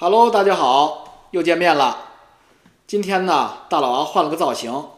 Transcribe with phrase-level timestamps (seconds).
[0.00, 2.10] Hello，大家好，又见面了。
[2.86, 4.90] 今天呢，大老王换了个造型，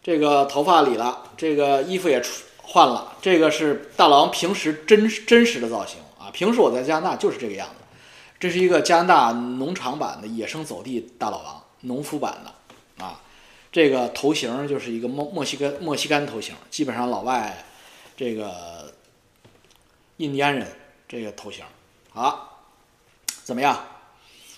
[0.00, 2.22] 这个头发理了，这个衣服也
[2.62, 3.16] 换了。
[3.20, 6.30] 这个是大老王平时真真实的造型啊。
[6.32, 7.74] 平时我在加拿大就是这个样子。
[8.38, 13.20] 这是一个加拿大农场版的野生走地大老王，农夫版的啊。
[13.72, 17.64] 这个头型就是一个墨墨西哥墨西哥头型，基本上老外
[18.16, 18.94] 这个
[20.18, 20.68] 印第安人
[21.08, 21.64] 这个头型
[22.14, 22.50] 啊，
[23.42, 23.76] 怎么样？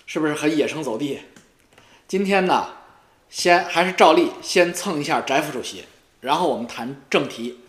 [0.07, 1.21] 是不是很野生走地？
[2.07, 2.68] 今天呢，
[3.31, 5.85] 先还是照例先蹭一下翟副主席，
[6.21, 7.61] 然后我们谈正题。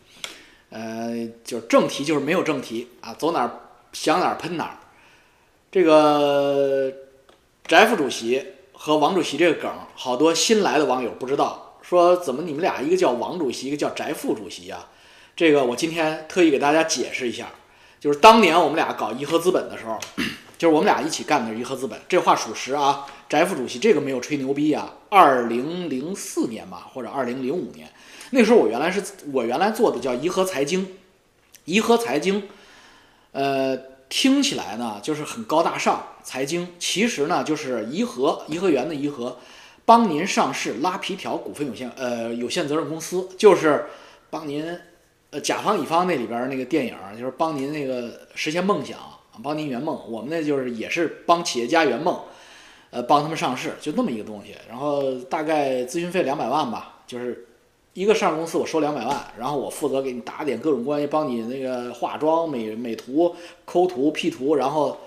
[0.70, 3.60] 呃，就是正题就是没有正题啊，走哪儿
[3.94, 4.78] 想哪儿喷哪儿。
[5.72, 6.92] 这个
[7.66, 14.90] 翟副主席和王主席这个梗，好多新来的网友不知道，说怎么你们俩一个叫王主席，一个叫翟副主席啊？
[15.38, 17.48] 这个我今天特意给大家解释一下，
[18.02, 19.98] 就是当年我们俩搞颐和资本的时候。
[20.58, 23.06] 就是我们俩一起干的颐和资本，这话属实啊。
[23.28, 24.94] 翟副主席这个没有吹牛逼啊。
[25.10, 27.92] 二零零四年吧，或者二零零五年，
[28.32, 29.02] 那时候我原来是
[29.34, 30.88] 我原来做的叫颐和财经，
[31.66, 32.44] 颐和财经，
[33.32, 33.76] 呃，
[34.08, 39.38] 听起来呢就是很高大上，财经其实呢就是颐和颐和园的颐和，
[39.86, 43.86] 帮您上市拉皮条股份有限呃有限责任公司，就是
[44.30, 44.78] 帮您
[45.32, 48.98] 呃甲方乙方那里边那个电影，就是帮您那个实现梦想。
[49.44, 52.20] 帮您圆梦，我们那就是也是帮企业家圆梦，
[52.90, 54.56] 呃，帮他们上市，就那么一个东西。
[54.70, 57.48] 然后大概咨询费两百万吧，就是
[57.94, 64.98] 一个上市公司我收两百万，然后我负责给你打点各种关系，帮你那个化妆、美美图、抠图、P 图，然后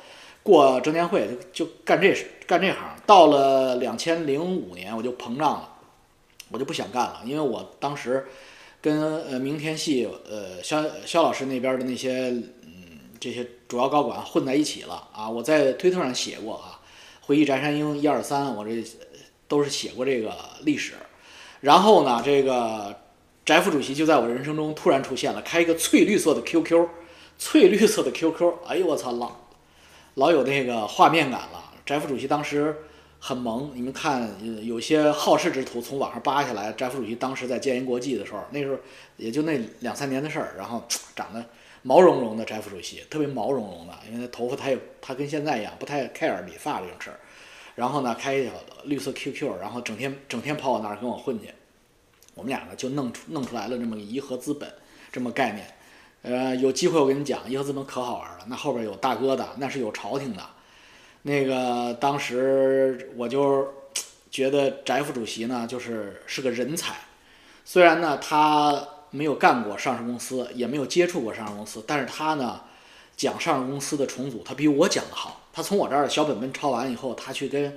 [0.43, 2.77] 过证监会就就干这事干这行。
[3.07, 5.69] 到了两千零五年我就膨胀了，
[6.51, 8.27] 我就不想干了，因为我当时
[8.81, 12.35] 跟呃明天系呃肖肖老师那边的那些。
[13.21, 15.29] 这些主要高管混在一起了啊！
[15.29, 16.81] 我在推特上写过啊，
[17.21, 18.85] 回忆翟山鹰一二三，我这
[19.47, 20.95] 都是写过这个历史。
[21.61, 22.97] 然后呢，这个
[23.45, 26.89] 翟副主席就在我人生中突然出现了，开一个翠绿色的 QQ，
[27.39, 29.37] 翠绿色的 QQ，哎呦我操，老
[30.15, 31.73] 老有那个画面感了。
[31.85, 32.77] 翟副主席当时
[33.19, 34.31] 很萌，你们看
[34.65, 38.77] 有些好事之徒从网上扒下来，翟副主席当时在建银国际的时候，那时候
[39.17, 40.85] 也就那两三年的事儿，然后
[41.17, 41.45] 长得。
[41.89, 47.19] 毛茸茸的翟副主席，特别毛茸茸的，因为他头发他也他跟现在一样，不太 care 理发这种事儿。
[47.77, 48.53] 然后呢，开一条
[48.85, 51.49] 绿色 QQ，然后整天整天跑我那儿跟我混去。
[52.35, 54.71] 我们俩呢就弄出弄出来了这么个颐和资本
[55.11, 55.67] 这么概念。
[56.21, 58.45] 呃，有机会我跟你讲，颐和资本可好玩了。
[58.49, 60.43] 那后边有大哥的，那是有朝廷的。
[61.23, 63.67] 那个当时我就
[64.31, 66.95] 觉得翟副主席呢，就是是个人才。
[67.65, 68.87] 虽然呢他。
[69.11, 72.61] 没有干过上市公司，也没有接触过上市公司，但是他呢，
[73.17, 75.43] 讲上市公司的重组，他比我讲的好。
[75.53, 77.77] 他从我这儿小本本抄完以后，他去跟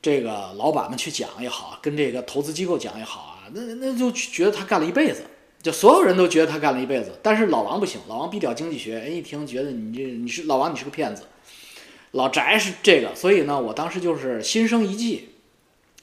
[0.00, 5.22] 这个老板们去讲也好，跟这个投资机构讲也好啊，那那就觉得他干了一辈子，
[5.62, 7.18] 就所有人都觉得他干了一辈子。
[7.22, 11.24] 但是老王不行，老王比屌经济学，人，一听觉得你这你是老王，你是个骗子。
[12.12, 15.30] 老翟是这个，所以呢，我当时就是心生一计。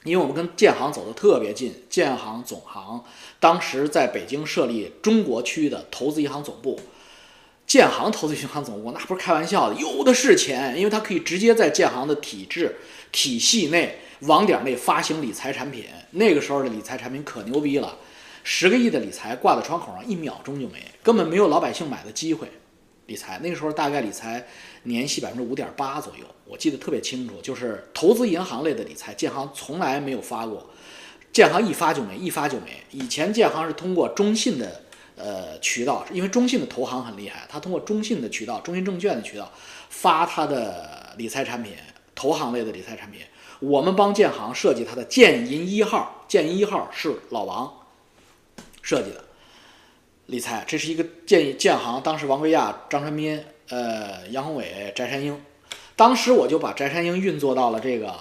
[0.06, 3.04] 因为我们跟建行走得特别近，建行总行
[3.40, 6.80] 当时在北京设立中国区的投资银行总部，
[7.66, 12.76] 建行投资银行总部那不是开玩笑的，有的是钱，因为它可以直接在建行的体制
[13.10, 15.84] 体系内网点内发行理财产品。
[16.12, 17.96] 那个时候的理财产品可牛逼了，
[18.44, 22.48] 十个亿的理财挂在窗口上，一秒钟就没，根本没有老百姓买的机会。
[23.06, 24.44] 理财那个时候大概理财
[24.82, 27.40] 年息百分之五点八左右，我记得特别清楚。
[27.40, 30.68] 就是投资银行类的理财，建行从来没有发过，
[31.32, 32.82] 建行一发就没，一发就没。
[32.90, 34.82] 以前建行是通过中信的
[35.16, 39.52] 呃渠道，因为中信的投行很厉害，他通过中信的渠道，中信证券的渠道
[39.88, 41.74] 发他的理财产品，
[42.14, 43.20] 投行类的理财产品。
[43.60, 47.72] 我们帮建行设计它的建银一号，建银一号是老王
[48.82, 49.24] 设计的。
[50.26, 55.40] 理财，这是一个建议建行，当时王贵亚、张传斌、呃杨宏伟、翟山鹰，
[55.94, 58.12] 当时我就把翟山鹰运作到了这个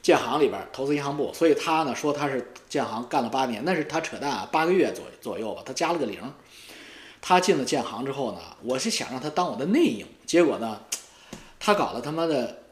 [0.00, 6.18] 建行里边，投资银行部，所以他呢说他是建行干了八年，那是他扯淡啊，八个月左左右吧，他加了个零。
[7.20, 10.80] 他进了建行之后呢，我是想让他当我的内应，结果呢，
[11.60, 12.62] 他搞了他妈的，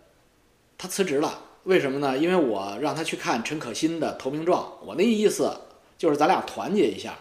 [0.79, 2.17] 他辞职了，为什么呢？
[2.17, 5.55] 因为我让他去看陈可辛的投名状，我那意思
[5.99, 7.15] 就是咱俩团结一下。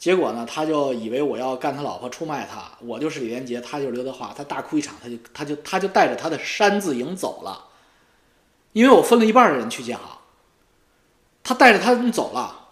[0.00, 2.62] 结果呢，他就以为我要干他老婆，出卖他。
[2.80, 4.32] 我就是李连杰，他就是刘德华。
[4.34, 7.66] 他大哭一场，他就他就他就带着他的山字营走了，
[8.72, 10.06] 因为我分了一半的人去建行，
[11.44, 12.68] 他带着他们走了。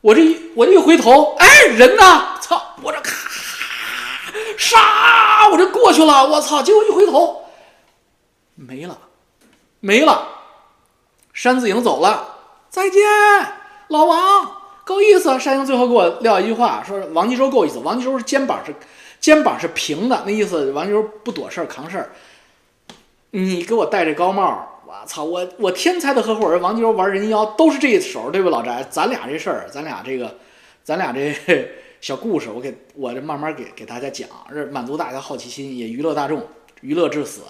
[0.00, 2.38] 我这一我这一回头，哎，人呢？
[2.40, 2.74] 操！
[2.82, 3.12] 我这咔
[4.56, 6.26] 杀，我这过去了。
[6.26, 6.62] 我操！
[6.62, 7.44] 结果一回头
[8.54, 8.98] 没了，
[9.80, 10.26] 没了，
[11.34, 12.38] 山字营走了，
[12.70, 13.02] 再见，
[13.88, 14.59] 老王，
[14.90, 15.38] 够意思。
[15.38, 17.78] 山鹰最后给我撂一句话，说王吉洲够意思。
[17.78, 18.74] 王吉洲是肩膀是
[19.20, 22.10] 肩膀是平的，那意思王吉洲不躲事儿扛事儿。
[23.30, 28.84] 你给我戴这高帽，我操，我我天才的合伙人王吉洲玩人妖都是这一手，对吧，老翟？
[28.90, 30.34] 咱俩这事儿，咱俩这个，
[30.82, 31.32] 咱俩这
[32.00, 36.42] 小故事，我给我这慢慢给给大家讲，这满足大家好奇心，也娱乐大众，
[36.80, 37.42] 娱乐至死。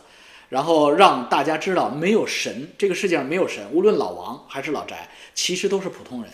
[0.51, 3.65] 然后让大家知道，没有神，这个世界上没有神。
[3.73, 4.95] 无论老王还是老翟，
[5.33, 6.31] 其实都是普通人。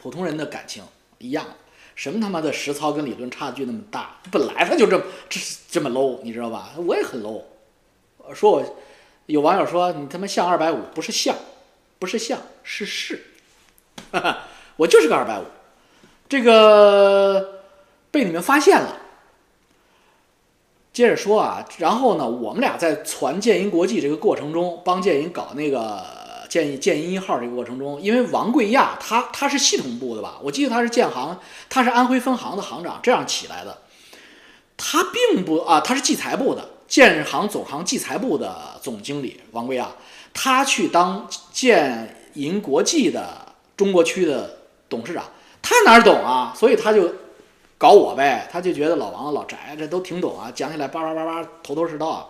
[0.00, 0.82] 普通人的感情
[1.18, 1.44] 一样，
[1.96, 4.16] 什么他妈的实操跟理论差距那么大？
[4.30, 6.70] 本来他就这么这这么 low，你知道吧？
[6.76, 7.42] 我也很 low。
[8.32, 8.76] 说我
[9.26, 11.34] 有网友说你他妈像二百五，不是像，
[11.98, 13.24] 不是像，是是。
[14.12, 14.38] 哈 哈
[14.76, 15.44] 我就是个二百五，
[16.28, 17.62] 这个
[18.12, 18.96] 被你们发现了。
[20.92, 26.17] 接着说啊，然后呢，我们俩在传建银国际这个过程中，帮建银搞那个
[26.48, 30.38] 建建银一号这个过程中，因为王贵亚他他是系统部的吧？
[30.42, 33.78] 我记得他是建行，他是安徽分行的行长，这样起来的。
[34.76, 39.88] 他并不啊，他是计财部的建行总行计财部的总经理王贵亚，
[40.32, 44.58] 他去当建银国际的中国区的
[44.88, 45.24] 董事长，
[45.62, 46.52] 他哪懂啊？
[46.56, 47.12] 所以他就。
[47.80, 52.28] 搞我呗，他就觉得老王、老翟这都挺懂啊，讲起来叭叭叭叭，头头是道。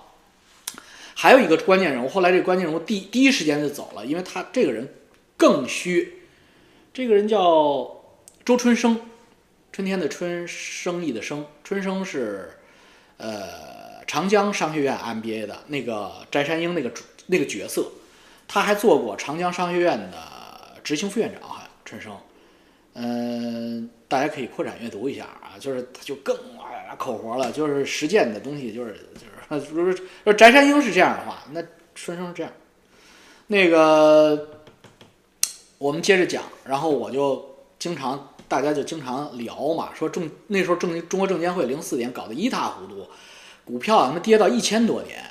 [1.20, 4.88] 还有一个关键人物，后来这个关键人物第第一时间就走了，因为他这个人
[5.36, 6.22] 更虚。
[6.94, 7.92] 这个人叫
[8.44, 9.00] 周春生，
[9.72, 12.50] 春天的春，生意的生，春生是
[13.16, 16.92] 呃长江商学院 MBA 的那个翟山鹰那个
[17.26, 17.90] 那个角色，
[18.46, 22.16] 他还做过长江商学院的执行副院长，好像春生。
[22.94, 28.94] 嗯，大家可以扩展阅读一下啊，就是他就更啊口活了，就是实践的东西，就是
[29.50, 29.92] 就是，如
[30.24, 31.62] 说翟山鹰是这样的话，那
[31.94, 32.52] 春生是这样。
[33.46, 34.48] 那个
[35.78, 43.06] 我们接着讲，然后我就经常大家就经常聊嘛，说证那时候证中国证监会零四年搞得一塌糊涂，
[43.64, 45.22] 股票他妈跌到一千多点，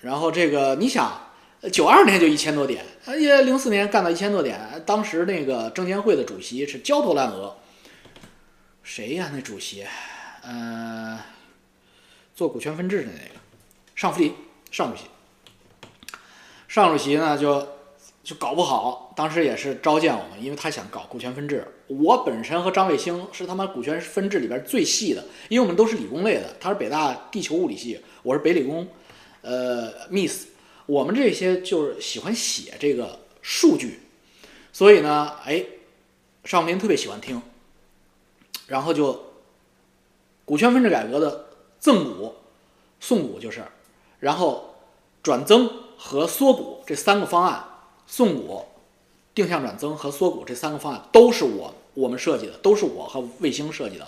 [0.00, 1.24] 然后这个你想。
[1.72, 7.56] 九二年就一千多点，哎呀，零四年干到一千多点，当时那个证监会的主席是焦头烂额。
[8.84, 9.28] 谁呀？
[9.34, 9.84] 那主席，
[10.44, 11.18] 呃，
[12.32, 13.40] 做股权分置的那个，
[13.98, 14.32] 尚福林，
[14.70, 15.06] 尚主席。
[16.68, 17.66] 尚主席呢，就
[18.22, 21.66] 就搞不好，当时也是召见我们，因为他想搞股权分置。
[21.88, 28.86] 我本身和张卫星是他妈股权分置里边最细的，因为我们都是理工类的，他是北大地球物理系，我是北理工，
[29.42, 30.46] 呃，Miss。
[30.86, 33.98] 我们这些就是喜欢写这个数据，
[34.72, 35.64] 所以呢，哎，
[36.44, 37.42] 尚福林特别喜欢听，
[38.68, 39.32] 然后就
[40.44, 41.48] 股权分置改革的
[41.80, 42.32] 赠股、
[43.00, 43.64] 送股就是，
[44.20, 44.74] 然后
[45.22, 47.64] 转增和缩股这三个方案，
[48.06, 48.64] 送股、
[49.34, 54.06] 定向转增和缩股这三个方案都是我我们设计的，都是我和卫星设计的。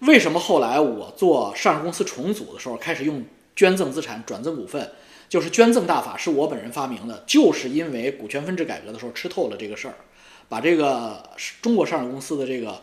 [0.00, 3.24] 为什么后来我做上市公司重组的时候开始用
[3.54, 4.92] 捐赠资产、转增股份？
[5.28, 9.94] 就是捐赠大法是我本人发明的，就是因为股权分置改革的时候吃透了这个事儿，
[10.46, 11.30] 把这个
[11.62, 12.82] 中国上市公司的这个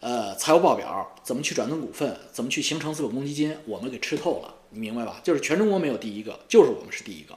[0.00, 5.16] 呃财务报表怎么去转增股份，怎么去形成资本公积金，我们给吃透了，你明白吧？
[5.22, 7.34] 就是全中国没有第一个，就是我们是第一个。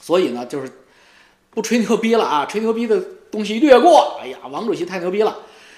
[0.00, 0.70] 所以呢，就是
[1.50, 4.18] 不吹牛逼了啊， 吹牛逼的东西略过。
[4.20, 5.36] 哎呀，王主席太牛逼了，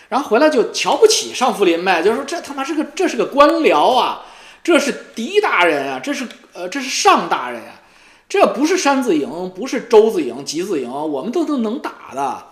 [0.09, 4.27] 然后回来就瞧不起尚福林呗，就说这他妈是个这是个官僚啊。
[4.65, 7.73] 这是狄大人啊，这是呃，这是尚大人呀，
[8.29, 12.47] 这不是山字营，不是周字营、吉字营，我们都都能打的。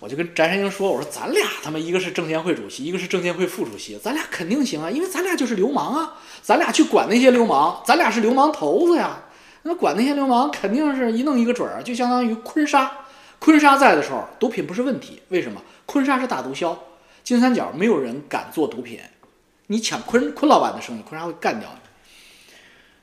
[0.00, 9.22] 我就跟翟山鹰说：“我说咱俩他妈一个是证监会主席，一个是证监会副主席，咱俩肯定行啊，因为咱俩就是流氓啊，咱俩去管那些流氓，咱俩是流氓头子呀。
[9.62, 12.90] 那管那些流氓，肯定是一弄一个准儿，就相当于坤沙，
[13.38, 15.20] 坤沙在的时候，毒品不是问题。
[15.28, 15.60] 为什么？
[15.86, 16.76] 坤沙是大毒枭，
[17.24, 19.00] 金三角没有人敢做毒品。”
[19.68, 22.54] 你抢坤坤老板的生意，坤沙会干掉你，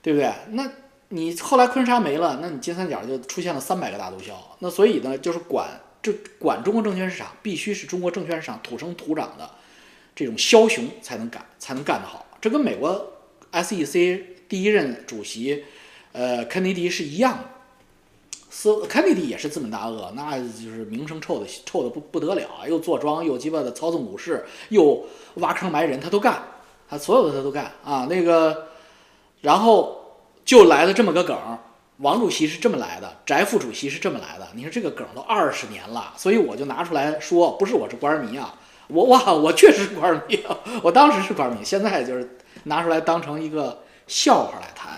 [0.02, 0.32] 对不对？
[0.52, 0.66] 那
[1.10, 4.32] 你后来坤沙没了，那你金三角就出现了三百个大毒枭。
[4.60, 5.68] 那所以呢，就是管
[6.04, 9.50] 这管中国证券市场，必须是中国证券市场土生土长的
[10.14, 12.24] 这种枭雄才能干，才能干得好。
[12.40, 13.14] 这跟美国
[13.54, 15.64] SEC 第一任主席
[16.12, 17.44] 呃肯尼迪是一样的。
[18.50, 22.68] 斯肯尼迪也是资本大鳄，那就是名声臭的臭的不不得了啊！
[22.68, 25.04] 又坐庄，又鸡巴的操纵股市，又
[25.36, 26.44] 挖坑埋人，他都干。
[26.88, 28.68] 他所有的他都干啊，那个，
[29.42, 31.36] 然后就来了这么个梗，
[32.04, 34.46] 王主席是这么来的，翟副主席是这么来的。
[34.56, 38.54] 你说这个梗都二十年了，所以我就拿出来说，不是我是官迷啊，
[38.88, 44.98] 我哇，我确实是官迷啊，我当时是官迷，现在就是拿出来当成一个笑话来谈。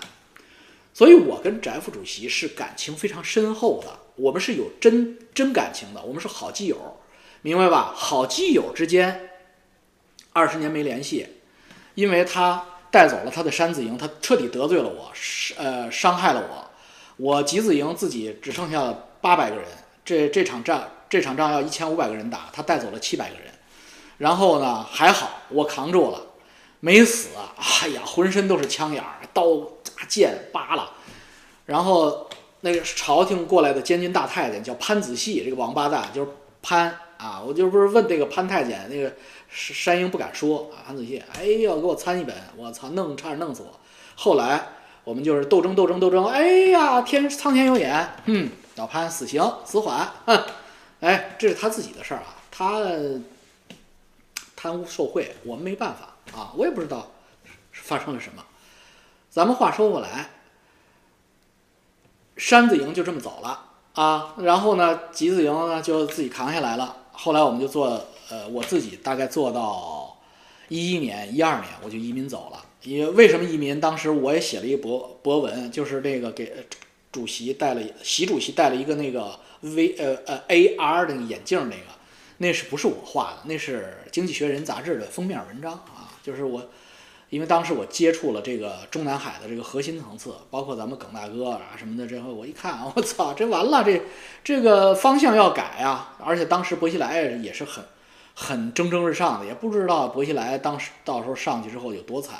[0.92, 6.98] 所以我跟翟副主席是感情非常深厚的，我们是有真真感情的，我们是好基友，
[7.40, 7.92] 明白吧？
[7.94, 9.30] 好基友之间，
[10.32, 11.24] 二十年没联系，
[11.94, 15.12] 因为他带走了他的山子营，他彻底得罪了我，
[15.56, 16.65] 呃，伤害了我，
[17.16, 19.66] 我集子营自己只剩下八百个人，
[20.04, 23.46] 这这场战这场仗要一千五百个人打，他带走了七百个人，
[24.18, 26.20] 然后呢还好我扛住了，
[26.80, 29.44] 没死，哎呀，浑身都是枪眼儿，刀。
[30.08, 30.92] 剑扒了，
[31.64, 32.28] 然后
[32.60, 36.30] 那个朝廷过来的监军大太监叫潘子细，这个王八蛋就是
[36.62, 37.42] 潘啊！
[37.44, 39.12] 我就不是问这个潘太监，那个
[39.48, 40.84] 山鹰不敢说啊。
[40.86, 43.80] 潘子细，哎呦，给我参一本，我操，弄差点弄死我。
[44.14, 44.68] 后来
[45.06, 50.44] 我们就是斗争斗争斗争，哎呀，天苍天有眼，嗯，老潘死刑死缓，嗯，
[50.98, 52.80] 哎，这是他自己的事儿啊，他
[54.56, 57.08] 贪污受贿，我们没办法啊，我也不知道
[57.70, 58.44] 发生了什么。
[59.30, 60.28] 咱们话说回来，
[62.36, 63.60] 山子营就这么走了
[63.94, 66.96] 啊，然后呢，集子营呢就自己扛下来了。
[67.12, 70.18] 后来我们就做，呃，我自己大概做到
[70.66, 72.60] 一一年、一二年，我就移民走了。
[72.82, 73.80] 因为为什么移民？
[73.80, 76.52] 当时我也写了一博博文，就是那个给
[77.10, 81.82] 主席戴了，习主席戴了一个那个 V 呃呃 AR 那个眼镜，那个
[82.38, 83.38] 那是不是我画的？
[83.44, 86.68] 那是《经济学人》杂志的封面文章啊，就是我。
[87.28, 94.00] 因为当时我接触了这个中南海的这个核心层次，包括咱们耿大哥啊什么的，这后我一看，我操，这完了，这
[94.44, 96.16] 这个方向要改啊！
[96.24, 97.84] 而且当时薄熙来也是很
[98.32, 102.36] 很蒸蒸日上的，也不知道薄熙来当时到时候上去之后有多惨。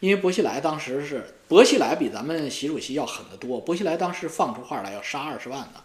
[0.00, 5.82] 因为薄熙来当时是薄熙来比咱们习主席要狠得多，薄熙来当时放出话来要杀二十万的，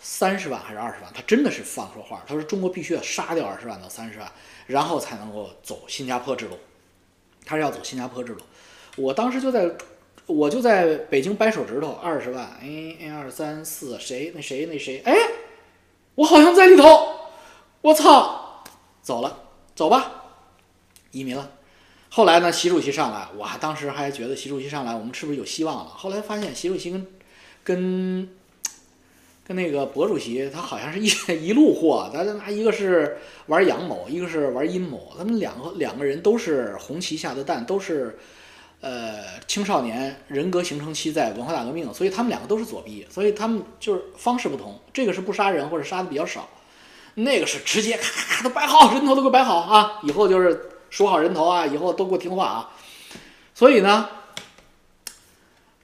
[0.00, 1.12] 三十万还是二十万？
[1.12, 4.30] 他真的是放出话，他说中国必须要杀掉二十万到三十万，
[4.66, 6.58] 然后才能够走新加坡之路。
[7.44, 8.40] 他是要走新加坡之路，
[8.96, 9.68] 我当时就在，
[10.26, 14.30] 我就在北京掰手指头，二十万，哎，二三四，谁？
[14.32, 14.66] 那谁？
[14.66, 15.02] 那谁？
[15.04, 15.12] 哎，
[16.14, 16.86] 我好像在里头，
[17.80, 18.62] 我操，
[19.02, 19.36] 走了，
[19.74, 20.12] 走吧，
[21.10, 21.50] 移民了。
[22.10, 25.90] 后来呢，习主席上来，我还当时还觉得习主席上来，我们是不是有希望了？
[25.90, 27.06] 后来发现习主席跟
[27.64, 28.28] 跟。
[29.46, 31.08] 跟那个博主席，他好像是一
[31.48, 38.16] 一路货，咱他妈一个是玩阳谋，一个是玩阴谋，他们两个两个人都是红旗下的蛋，都是
[38.80, 46.48] 呃青少年人格形成期在文化大革命，所以他们两个都是左臂，所以他们就是方式不同，这个是不杀人或者杀的比较少，
[47.14, 52.70] 那个是直接咔咔咔都摆好人头都给摆好啊，以后就是数好人头啊，以后都给我听话啊，
[53.54, 54.08] 所以呢，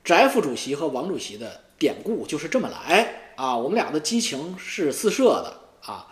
[0.04, 3.22] 翟副主席和王主席的典故就是这么来。
[3.36, 6.06] 啊，我们俩的激情是四射的啊。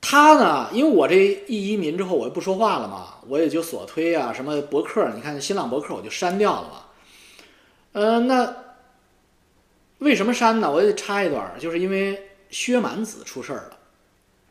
[0.00, 1.14] 他呢，因为我这
[1.48, 6.84] 一移民之后，我就不说话了嘛，我也就锁推啊，什么博客，你看新浪博客我就删掉了嘛。
[7.92, 8.54] 呃，那
[9.98, 10.70] 为什么删呢？
[10.70, 13.77] 我得插一段，就是因为薛蛮子出事儿了。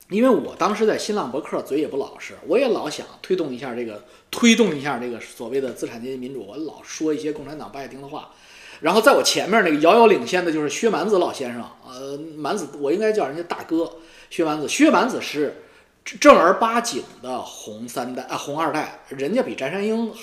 [0.09, 8.31] 因为我当时在新浪博客嘴也不老实，我也老想推动一下这个，推动一下这个所谓的资产阶级民主，我老说一些共产党不爱听的话。
[8.79, 13.91] 然后在我前面那个遥遥领先的就是薛蛮子老先生，呃，蛮子我应该叫人家大哥。
[14.29, 15.63] 薛蛮子，薛蛮子是
[16.05, 20.13] 正儿八经的红三代啊，红二代，人家比翟山鹰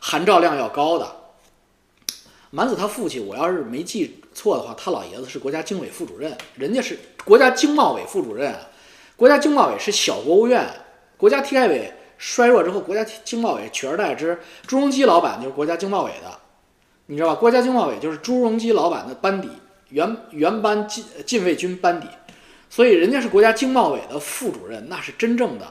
[0.00, 1.06] 含照量要高的。
[2.50, 8.52] 蛮子他父亲，我要是没记错的话，他老爷子是国家经委副主任，人家是国家经贸委副主任。
[9.20, 10.66] 国家经贸委是小国务院，
[11.18, 14.38] 国家体改委衰弱之后，国家经贸委取而代之。
[14.66, 16.40] 朱镕基老板就是国家经贸委的。
[17.04, 17.34] 你知道吧？
[17.34, 19.50] 国家经贸委就是朱镕基老板的班底，
[19.90, 22.06] 原原班禁禁卫军班底，
[22.70, 25.66] 所以人家是国家经贸委的副主任，那是真正的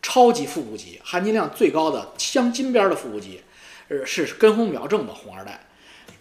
[0.00, 3.42] 超级副部级，含金量最高的镶金边的副部级，
[3.88, 5.66] 呃，是根红苗正的红二代。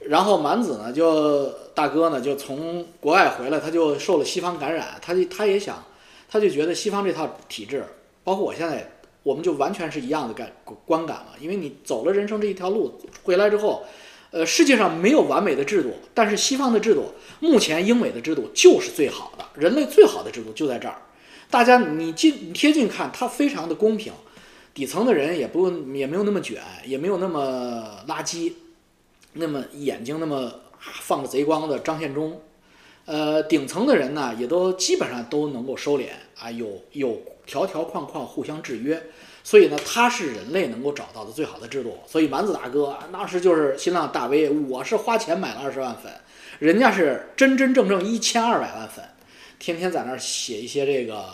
[0.08, 5.84] 然后满子呢，就大哥呢，就从国外回来，他就受了西方感染，他就他也想，
[6.30, 7.86] 他就觉得西方这套体制，
[8.24, 8.90] 包括我现在，
[9.24, 10.52] 我们就完全是一样的感
[10.86, 13.84] 观感嘛，因为你走了人生这一条路，回来之后。
[14.30, 17.06] 呃，世界上没有完美的制度，但是西方的制度，
[17.40, 21.02] 目前英美的制度就是最好的，人类最好的制度就在这儿。
[21.50, 24.12] 大家你近贴近看，它非常的公平，
[24.74, 28.52] 底层的人也不也没有那么卷，也没有那么垃圾，
[29.32, 30.52] 那么眼睛那么
[31.00, 32.42] 放着贼光的张献忠，
[33.08, 39.02] 呃，顶层的人呢，也都基本上都能够收敛啊，有有条条框框互相制约。
[39.44, 41.98] 所以呢，他是人类能够找到的最好的制度。
[42.06, 46.12] 所以蛮子大哥当时就是新浪大 V，我是花钱买了二十万粉，
[46.60, 49.06] 人家是真真正正一千二百万粉，
[49.58, 51.30] 天天在那儿写一些这个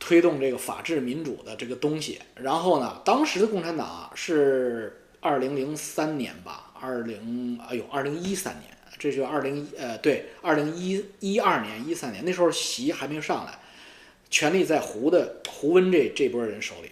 [0.00, 2.18] 推动这个法治民主的这个东西。
[2.34, 13.58] 然后呢，当时的共产党是二零零三年吧，二零哎呦，二零一三年，这就二零一呃对，二零一一二年一三年那时候习还没上来，
[14.28, 16.90] 权力在胡的胡温这这波人手里，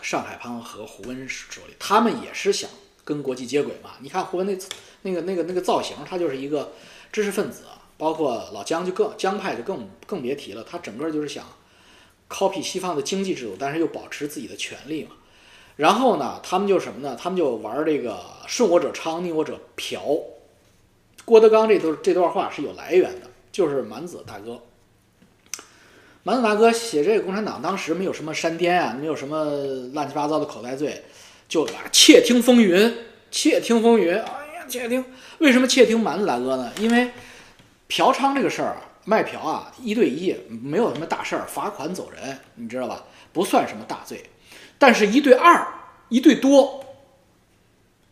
[0.00, 2.70] 上海帮和胡温手里，他们也是想
[3.04, 3.96] 跟国际接轨嘛。
[4.00, 4.56] 你看胡温那
[5.02, 6.72] 那个那个那个造型，他就是一个
[7.10, 7.64] 知识分子，
[7.96, 11.44] 包括老江就更江派就更更别提了，他整个就是想
[12.28, 15.16] copy 西方的经济制度，但是又保持自己的权利嘛。
[15.74, 17.16] 然后呢，他们就什么呢？
[17.20, 20.00] 他们就玩这个“顺我者昌，逆我者嫖”。
[21.28, 24.62] 郭德纲这段这段话是有来源的，就是蛮子大哥。
[26.22, 29.44] 蛮子大哥写这个共产党当时没有什么山巅啊，没有什么
[29.92, 31.04] 乱七八糟的口袋罪，
[31.46, 32.96] 就窃听风云，
[33.30, 34.14] 窃听风云。
[34.14, 34.20] 哎
[34.56, 35.04] 呀，窃听！
[35.36, 36.72] 为什么窃听蛮子大哥呢？
[36.80, 37.10] 因为
[37.88, 43.04] 嫖娼这个事儿，卖嫖啊，一对一没有什么大事儿，罚款走人，你知道吧？
[43.34, 44.24] 不算什么大罪。
[44.78, 45.66] 但是，一对二，
[46.08, 46.82] 一对多，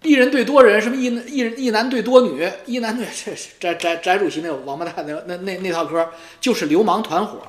[0.03, 6.09] 一人对多人，什么一一一男对多女，一男对这是翟翟翟主席那个王八蛋那那那那套嗑，
[6.41, 7.41] 就是流氓团伙，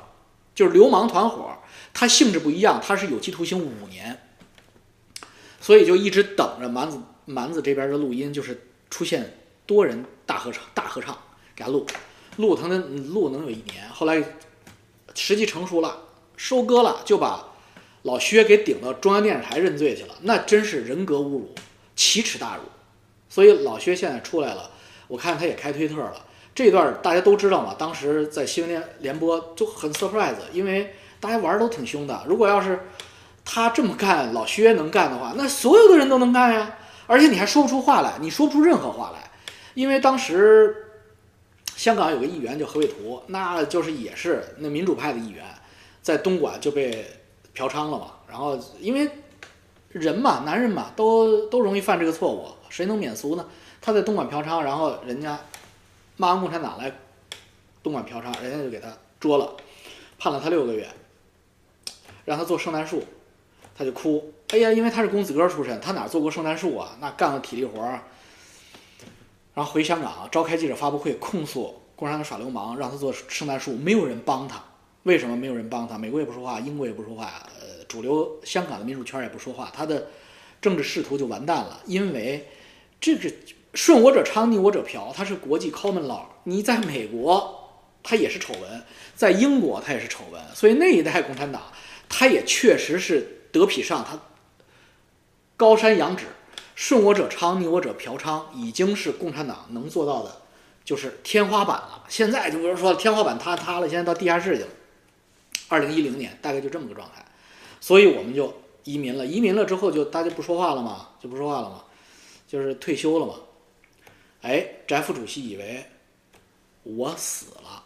[0.55, 1.57] 就是流氓团伙，
[1.93, 4.19] 他性质不一样，他是有期徒刑五年，
[5.61, 11.15] 所以就一直等着蛮子蛮子这边的录音，就是出现多人大合唱大合唱
[11.55, 11.85] 给他录，
[12.37, 14.23] 录他能录能有一年，后来
[15.13, 17.45] 时机成熟了，收割了，就把。
[18.03, 21.53] 老薛给顶到中央电视台认罪去了，那真是人格侮辱，
[21.97, 22.61] 奇耻大辱。
[23.27, 24.71] 所以老薛现在出来了，
[25.09, 26.25] 我看他也开推特了。
[26.55, 32.23] 这段大家都知道嘛，当时在新闻联联播就很 surprise，因为大家玩都挺凶的。
[32.25, 32.79] 如果要是
[33.43, 36.77] 他这么干，老薛能干的话，那所有的人都能干呀。
[37.05, 39.29] 而且你还说不出话来，你说不出任何话来，
[39.73, 40.73] 因为当时
[41.75, 45.43] 香港有个议员叫何伟图，那就是也是那民主派的议员，
[46.01, 47.05] 在东莞就被。
[47.53, 48.11] 嫖娼了嘛？
[48.29, 49.09] 然后因为
[49.99, 53.45] 人嘛，男人嘛，都都容易犯这个错误，谁能免俗呢？
[53.81, 55.39] 他在东莞嫖娼，然后人家
[56.15, 56.91] 骂完共产党来
[57.83, 59.55] 东莞嫖娼，人家就给他捉了，
[60.17, 60.87] 判了他六个月，
[62.25, 63.03] 让他做圣诞树，
[63.75, 64.33] 他就哭。
[64.49, 66.97] 哎呀，因为他是公子哥出身，他哪做过圣诞树啊？
[67.01, 68.01] 那干个体力活儿。
[69.53, 74.63] 然后回香港召开记者发布会，控诉共产党耍流氓，让他做圣诞树，没有人帮他。
[75.03, 75.97] 为什么没有人帮他？
[75.97, 80.07] 美国也不说话，英国也不说话，呃，主流香港的民主圈也不说话，他的
[80.61, 81.81] 政治仕途就完蛋了。
[81.85, 82.47] 因为
[82.99, 83.31] 这个
[83.73, 86.23] 顺我者昌，逆我者嫖，他是国际 common law。
[86.43, 87.71] 你在美国，
[88.01, 88.81] 他也是丑闻；
[89.15, 90.41] 在英国，他也是丑闻。
[90.53, 91.61] 所以那一代共产党，
[92.09, 94.19] 他也确实是德匹上，他
[95.55, 96.25] 高山仰止，
[96.75, 100.41] 顺我者昌，逆我者嫖娼，已经是共产党能做到的，
[100.85, 102.03] 就是天花板了。
[102.07, 104.69] 现在就比如说天花板塌塌了，现在到地下室去了。
[105.69, 107.25] 二零一零年大概就这么个状态，
[107.79, 109.25] 所以我们就移民了。
[109.25, 111.83] 移民了之后就大家不说话了嘛，就不说话了嘛，
[112.47, 113.35] 就是退休了嘛。
[114.41, 115.85] 哎，翟副主席以为
[116.83, 117.83] 我死了，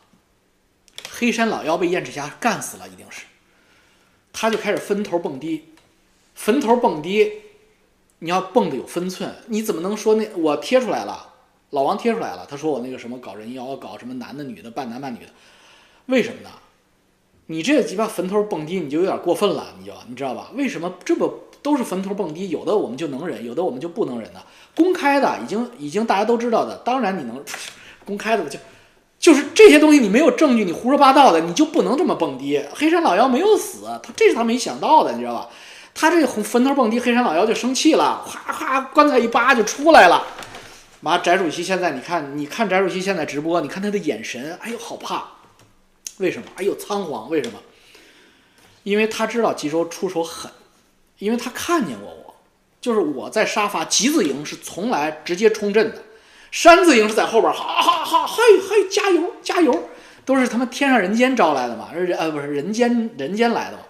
[1.10, 3.24] 黑山老妖被燕赤霞干死了，一定是，
[4.32, 5.74] 他就开始分头蹦迪，
[6.36, 7.42] 坟头蹦迪，
[8.20, 11.34] 你要蹦的有分寸，你怎么能说那我贴出来了，
[11.72, 15.32] 老王贴出来了，他说我那个什么搞人妖，搞什么男的女的半男半女的，
[16.08, 16.50] 为什么呢？
[17.52, 20.50] 你这鸡巴坟头蹦迪，你就有点过分了，你就你知道吧？
[20.56, 21.30] 为什么这么
[21.62, 22.48] 都是坟头蹦迪？
[22.48, 24.40] 有的我们就能忍，有的我们就不能忍呢？
[24.74, 27.44] 公开的已经已经大家都知道的，当然你能
[28.06, 28.58] 公开的就
[29.20, 32.64] 就是这些东西，你没有证据，你胡说八道的，你就不能这么蹦迪。
[32.74, 35.50] 黑山老妖没有死，他这是他没想到的，你知道吧？
[35.94, 40.26] 他这红坟头蹦迪，黑山老妖就生气了，哗哗棺材一扒就出来了。
[41.02, 45.41] 妈，翟主席现在你看，你看翟主席现在直播，你看他的眼神，哎呦好怕。
[46.22, 46.48] 为什么？
[46.56, 47.30] 哎呦，仓皇！
[47.30, 47.60] 为什么？
[48.84, 50.50] 因为他知道吉州出手狠，
[51.20, 52.36] 因为他看见过我，
[52.80, 56.04] 就是我在沙发，吉子营是从来直接冲阵的，
[56.50, 59.90] 山子营是在后边，哈哈哈，嘿嘿，加油加油，
[60.26, 63.84] 都是他妈天上人间招来的嘛，人呃不是人间人间来的嘛，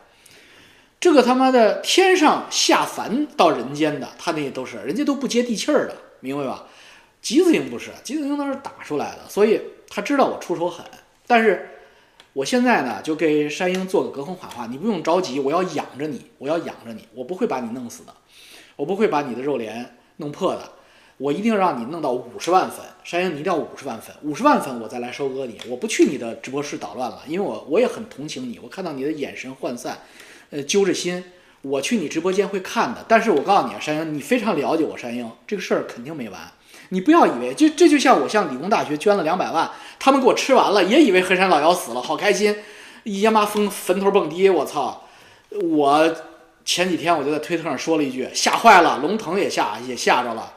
[0.99, 6.65] 这个他妈的天上下凡到人间的，他那些都是人家都不接地气儿的，明白吧？
[7.21, 10.85] 吉子营不是，吉子营都是打出来的，所以他知道我出手狠，
[11.25, 11.69] 但是。
[12.33, 18.13] 我现在呢，就给山鹰做个隔空喊话，你不用着急，我要养着你，我要养着你，我不会把你弄死的，
[18.77, 20.71] 我不会把你的肉帘弄破的，
[21.17, 29.99] 我一定让你弄到五十万粉，山鹰你一定要五十万粉，五十万粉我再来收割你，我不去你的直播室捣乱了，因为我我也很同情你，我看到你的眼神涣散，
[30.51, 31.21] 呃揪着心，
[31.61, 36.39] 我去你直播间会看的，但是我告诉你啊，山鹰，你非常了解我山鹰，这个事儿肯定没完。
[36.93, 39.69] 你不要以为，就这就像我向理工大学捐了两百万，
[40.03, 42.57] 他们给我吃完了，也以为黑山老妖死了，好开心，
[43.03, 45.03] 一妈疯坟头蹦迪，我操！
[45.61, 46.15] 我
[46.65, 50.53] 前几天我就在推特上说了一句，吓坏了，龙腾也吓也吓着了。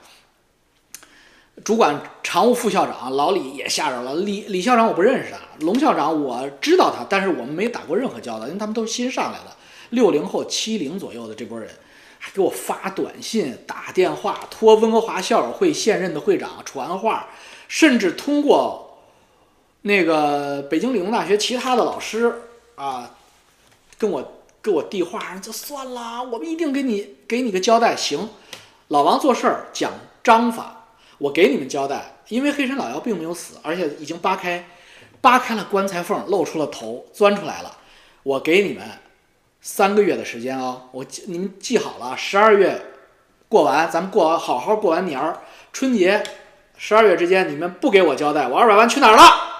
[1.63, 4.15] 主管常务副校长老李也吓着了。
[4.15, 9.55] 李李校长我不认识啊，龙校长我知道他，但是我们没打过任何交道，因为他们都是新上来的，
[9.91, 11.69] 六零后、七零左右的这波人，
[12.19, 17.29] 还给我发短信、打电话，托温哥华校友会现任的会长传话，
[17.69, 18.84] 甚至通过
[19.87, 22.41] 那个北京理工大学其他的老师
[22.75, 23.11] 啊，
[23.99, 27.95] 跟我跟我递话，就算了，我们一定给你给你个交代。
[27.95, 28.31] 行，
[28.89, 29.93] 老王做事儿讲
[30.23, 30.87] 章法。
[31.19, 34.67] 我给你们交代，因为黑山老妖并没有死，而且已经扒开，
[35.21, 37.77] 扒开了棺材缝，露出了头，钻出来了。
[38.23, 38.83] 我给你们
[39.61, 42.81] 三个月的时间啊，我你们记好了，十二月
[43.51, 45.41] 过完，咱们过好好过完年儿，
[45.75, 46.25] 春节
[46.79, 49.54] 十二月之间，你们不给我交代，我二百万去哪儿了？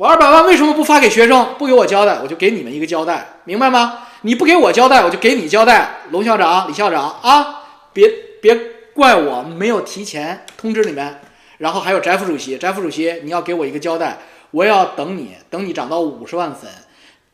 [0.00, 1.54] 我二百万为什么不发给学生？
[1.58, 4.08] 不给我交代，我就给你们一个交代，明白吗？
[4.22, 8.08] 你不给我交代，我就给你交代，龙校长、李校长啊，别
[8.40, 8.58] 别。
[8.94, 11.20] 怪我没有提前通知你们，
[11.58, 14.20] 然后还有翟副主席，翟副主席，你要给我一个交代，
[14.52, 16.70] 我要等你，等你涨到五十万粉，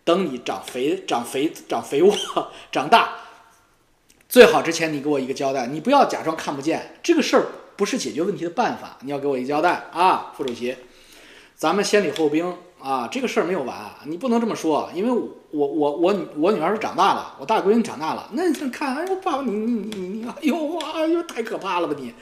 [0.02, 2.12] 等你长肥、长肥、长肥沃、
[2.72, 3.10] 长大，
[4.28, 10.76] 最好之前你给我一个交代，你不要假装看不见，这个事儿不是解决问题的办法，你要给我一个交代啊，副主席，
[11.56, 12.54] 咱们先礼后兵。
[12.78, 15.10] 啊，这个事儿没有完，你不能这么说，因为
[15.50, 22.14] 我我我我女儿是长大了，我大闺女长大了，那你看，哎呦爸爸你你你你，哎呦哎呦太可怕了吧你，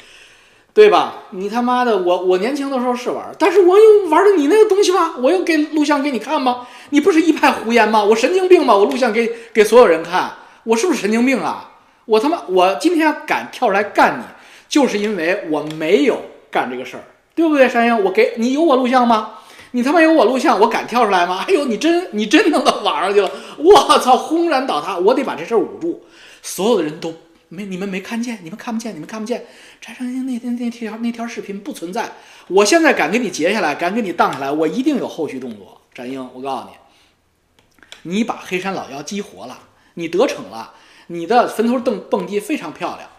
[0.73, 1.25] 对吧？
[1.33, 5.17] 你他妈的，我我年轻的时候是玩，但是我又玩的你那个东西吗？
[5.19, 6.67] 我又给录像给你看吗？
[6.91, 8.03] 你不是一派胡言吗？
[8.03, 8.75] 我神经病吗？
[8.75, 11.73] 我录像给给所有人看，我是不是神经病啊？
[12.07, 14.25] 我他妈我今天敢跳出来干你，
[14.67, 17.69] 就是因为我没有干这个事儿，对不对？
[17.69, 19.39] 山鹰，我给你有我录像吗？
[19.73, 21.45] 你他妈有我录像，我敢跳出来吗？
[21.49, 23.29] 哎呦，你真你真弄到网上去了！
[23.59, 24.97] 我操，轰然倒塌！
[24.97, 26.05] 我得把这事儿捂住。
[26.43, 27.13] 所有的人都
[27.49, 29.47] 没你们没看见，你们看不见，你们看不见。
[29.81, 32.13] 翟成英那天那条那条视频不存在。
[32.47, 35.81] 我现在敢给你截下来，敢给你荡下来，我一定有后续动作。
[35.93, 39.59] 翟英，我告诉你，你把黑山老妖激活了，
[39.95, 40.75] 你得逞了，
[41.09, 43.11] 你的坟头蹦蹦迪非常漂亮。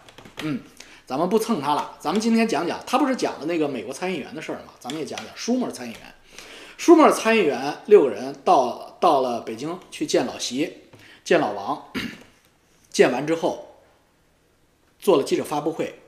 [0.42, 0.60] 嗯，
[1.06, 4.72] 咱们不蹭他了，咱们今天讲讲，他不是讲的那个美国参议员的事儿吗？
[4.80, 6.00] 咱们也讲讲舒默参议员。
[6.76, 10.78] 舒默参议员六个人到到了北京去见老习，
[11.22, 11.84] 见老王，
[12.90, 13.76] 见完之后
[14.98, 16.00] 做了记者发布会。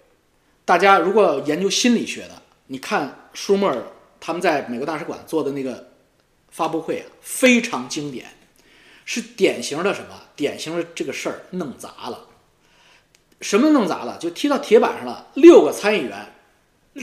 [0.64, 3.72] 大家如果研究心理学的，你看舒默
[4.18, 5.90] 他们在美国大使馆做的那个
[6.50, 8.26] 发布会啊，非常经典，
[9.04, 10.20] 是典型的什么？
[10.34, 12.27] 典型的这个事儿弄砸了。
[13.40, 14.18] 什么弄砸了？
[14.18, 15.29] 就踢到铁板上了。
[15.35, 16.35] 六个参议员，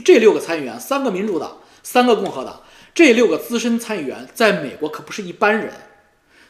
[0.04, 2.62] 这六个参议员，三个民主党，三个共和党。
[2.94, 5.72] 这六个资深参议员在美国可不是一般人，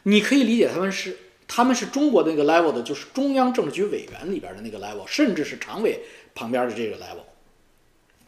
[0.04, 1.16] 你可以理解他们是
[1.48, 6.00] 他们是中国的那个 level 的，就是中央政治局委员里边的那个 level，甚至是常委
[6.34, 7.24] 旁边的这个 level。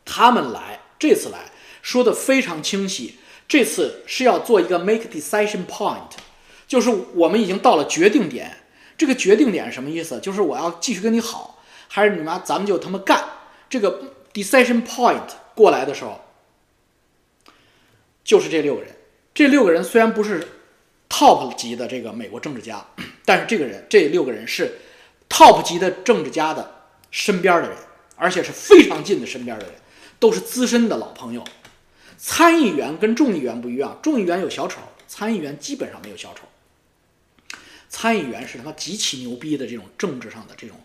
[0.05, 1.51] 他们来这次来
[1.83, 3.17] 说的非常清晰，
[3.47, 6.11] 这次是要做一个 make decision point，
[6.67, 8.57] 就是我们已经到了决定点。
[8.99, 10.21] 这个决定点是什么意思？
[10.21, 13.25] 就是我要继续跟你好，还是你妈咱们就他妈干？
[13.71, 14.03] 这个
[14.35, 15.23] decision point
[15.55, 16.21] 过来的时候。
[18.25, 18.95] 就是这六个人，
[19.33, 20.47] 这六个人虽然不是
[21.09, 22.85] top 级的这个美国政治家，
[23.25, 24.77] 但是这个人这六个人是
[25.31, 26.71] top 级的政治家的
[27.11, 27.79] 身边的人，
[28.17, 29.75] 而且是非常近的身边的人，
[30.19, 31.43] 都是资深的老朋友。
[32.19, 36.43] 参议员跟众议员不一样，众议员有小丑，参议员基本上没有小丑。
[37.89, 40.77] 参议员是他妈极其牛逼的这种政治上的这种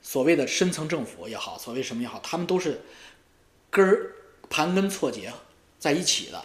[0.00, 2.82] 所谓的深层政府也好，所谓什么也好，他们都是
[3.70, 4.12] 根儿
[4.48, 5.32] 盘根错节
[5.78, 6.42] 在一起的。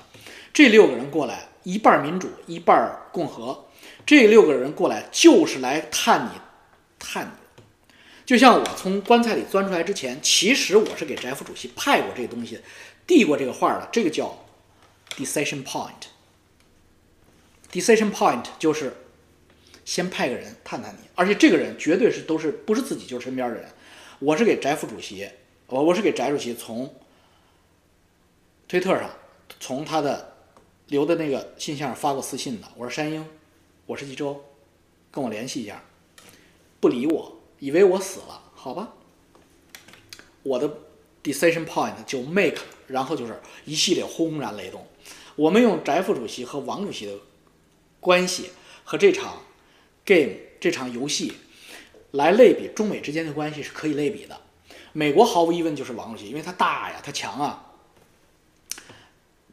[0.52, 3.66] 这六个人过来，一半民主，一半共和。
[4.06, 6.32] 这六个人过来就是来探你，
[6.98, 7.64] 探你。
[8.26, 12.60] 就像我从棺材里钻出来之前，其实我是给翟副主席派过这个东西，
[13.06, 13.88] 递过这个话的。
[13.92, 14.46] 这个叫
[15.16, 16.10] decision point。
[17.72, 18.99] decision point 就是
[19.90, 23.68] 先派个人探探你，而且这个人绝对是都是不是自己就是身边的人。
[24.20, 25.28] 我是给翟副主席，
[25.66, 26.94] 我我是给翟主席从
[28.68, 29.10] 推特上，
[29.60, 30.36] 从他的。
[30.90, 33.24] 留的那个信箱上发过私信的，我说山鹰，
[33.86, 34.44] 我是冀州，
[35.12, 35.84] 跟我联系一下，
[36.80, 38.96] 不理我，以为我死了，好吧。
[40.42, 40.68] 我的
[41.24, 44.84] decision point 就 make，然后就是一系列轰然雷动。
[45.36, 47.14] 我们用翟副主席和王主席的
[48.00, 48.50] 关系
[48.84, 49.44] 和这场
[50.10, 51.32] game 这场游戏
[52.12, 54.36] 来类比中美之间的关系是可以类比的。
[54.92, 57.66] 美国毫无疑问就是王主席，因为他大呀，他强啊。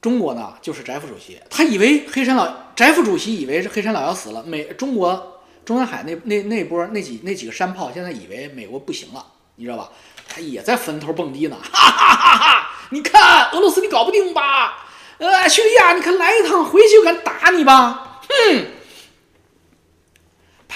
[0.01, 9.91] 中国呢，就是翟副主席，他以为黑山老翟副主席以为是黑山老妖死了，美中国中南海那那那波那几那几个山炮现在以为美国不行了，你知道吧？
[10.29, 12.71] 他也在坟头蹦迪呢，哈哈哈哈！
[12.91, 14.87] 你看俄罗斯你搞不定吧？
[15.19, 18.21] 呃，叙利亚你看来一趟回去就敢打你吧？
[18.29, 18.67] 哼！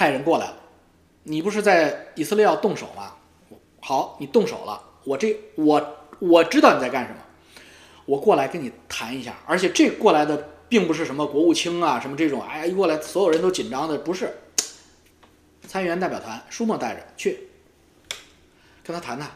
[0.01, 0.57] 派人过来了，
[1.21, 3.13] 你不是在以色列要动手吗？
[3.81, 7.17] 好，你动手了，我这我我知道你在干什么，
[8.05, 14.35] 我过来跟你谈一下，而且这过来的并不是什么国务卿啊，什么这种，哎呀，一过来所有人都紧张的，不是。
[15.67, 17.49] 参议员代表团，舒默带着去
[18.83, 19.29] 跟他谈谈，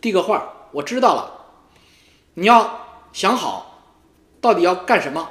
[0.00, 1.44] 递个话，我知道了，
[2.32, 3.82] 你要想好
[4.40, 5.28] 到底要干什么，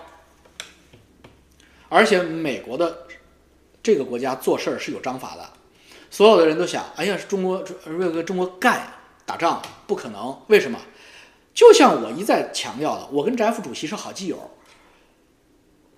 [1.90, 3.05] 而且美国的
[3.86, 5.48] 这个国家做事儿是有章法的，
[6.10, 8.92] 所有的人都想，哎呀，中国为跟中国干
[9.28, 10.80] 打仗不可能，为什么？
[11.54, 14.50] 就像我一再强调的，我跟翟副主席是好基友，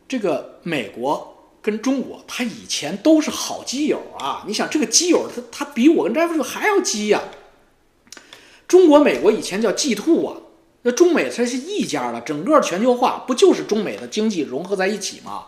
[0.06, 1.34] 这个美国。
[1.60, 4.46] 跟中国，他以前都是好基友啊！
[4.48, 7.22] 你想，这个基友，他他比我跟翟副主席还要基呀。
[8.70, 10.38] 中国、美国以前叫 G two 啊，
[10.84, 12.22] 那中美它是一家的。
[12.22, 15.48] 整个全球化不就是中美的经济融合在一起吗？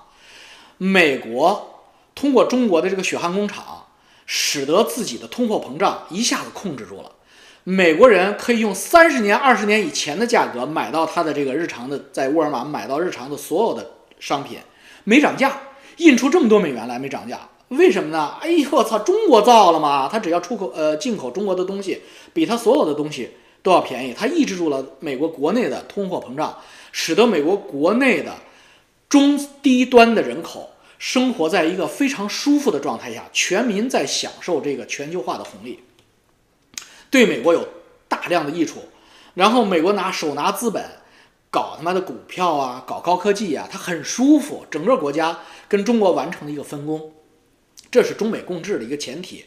[0.77, 1.78] 美国
[2.19, 3.85] 通过中国的这个血汗工厂，
[4.25, 7.09] 使得自己的通货膨胀一下子控制住了。
[7.63, 14.57] 美国人可以用三十年、二十年以前的价格买到他的这个日常的，在沃尔玛买到日常的所有的商品，
[15.05, 15.61] 没涨价。
[15.95, 18.35] 印出这么多美元来没涨价，为什么呢？
[18.41, 20.09] 哎呦我操，中国造了吗？
[20.11, 22.01] 他只要出口呃进口中国的东西，
[22.33, 23.31] 比他所有的东西
[23.63, 26.57] 都要便宜，他抑制住了美国国内的通货膨胀，
[26.91, 28.33] 使得美国国内的
[29.07, 35.79] 中低端的人口生活在一个非常舒服的状态下，全民在享受这个全球化的红利，
[37.09, 37.67] 对美国有
[38.07, 38.83] 大量的益处，
[39.33, 40.85] 然后美国拿手拿资本。
[41.51, 44.63] 搞他妈的股票啊，搞高科技啊，他很舒服。
[44.69, 47.11] 整个国家跟中国完成了一个分工，
[47.89, 49.45] 这是中美共治的一个前提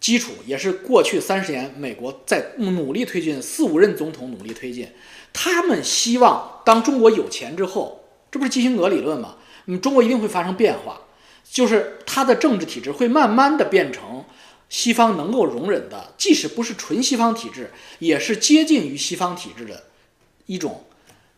[0.00, 4.88] 基础，也是过去三十年美国在努力推进，四五任总统努力推进。
[5.32, 9.36] 他们希望当中国有钱之后，这不是基辛格理论吗？
[9.66, 11.00] 嗯，中国一定会发生变化，
[11.44, 14.24] 就是它的政治体制会慢慢的变成
[14.68, 19.84] 西方能够容忍的，即使不是纯西方体制，也是接近于西方体制的
[20.46, 20.84] 一种。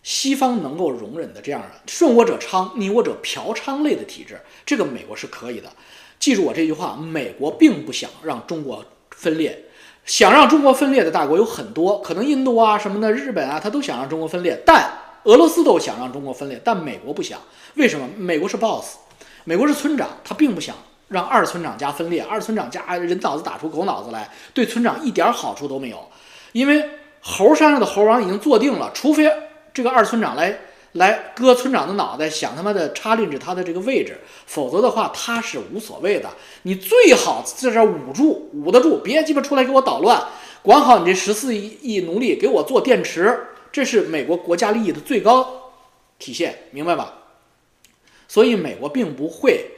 [0.02, 5.72] 西方能够容忍的这样的顺我者昌，逆我者嫖娼类的体制，这个美国是可以的。
[6.18, 9.64] 记住我这句话，美国并不想让中国分裂，
[10.04, 14.92] 想让中国分裂的大国有很多，可能印度啊什么的，日本啊，他都想让中国分裂，但
[15.24, 17.38] 俄罗斯都想让中国分裂，但美国不想。
[17.74, 18.08] 为什么？
[18.16, 18.96] 美国是 boss，
[19.44, 20.76] 美国是村长，他并不想
[21.08, 25.98] 让二村长家分裂，二村长家人脑子打出狗脑子来，对村长一点好处都没有，
[26.52, 26.88] 因为
[27.20, 29.30] 猴山上的猴王已经坐定了，除非。
[29.72, 30.56] 这个二村长来
[30.92, 36.30] 来割村长的脑袋，想他妈的插进去他的这个位置，否则的话他是无所谓的。
[36.62, 40.22] 你最好在这捂住，捂得住，别鸡巴出来给我捣乱，
[40.62, 45.72] 管好你这十四亿亿奴隶，给我做电池，这是美国国家利益的最高
[46.16, 47.12] 体现，明白吧？
[48.28, 49.72] 所以美国并不会，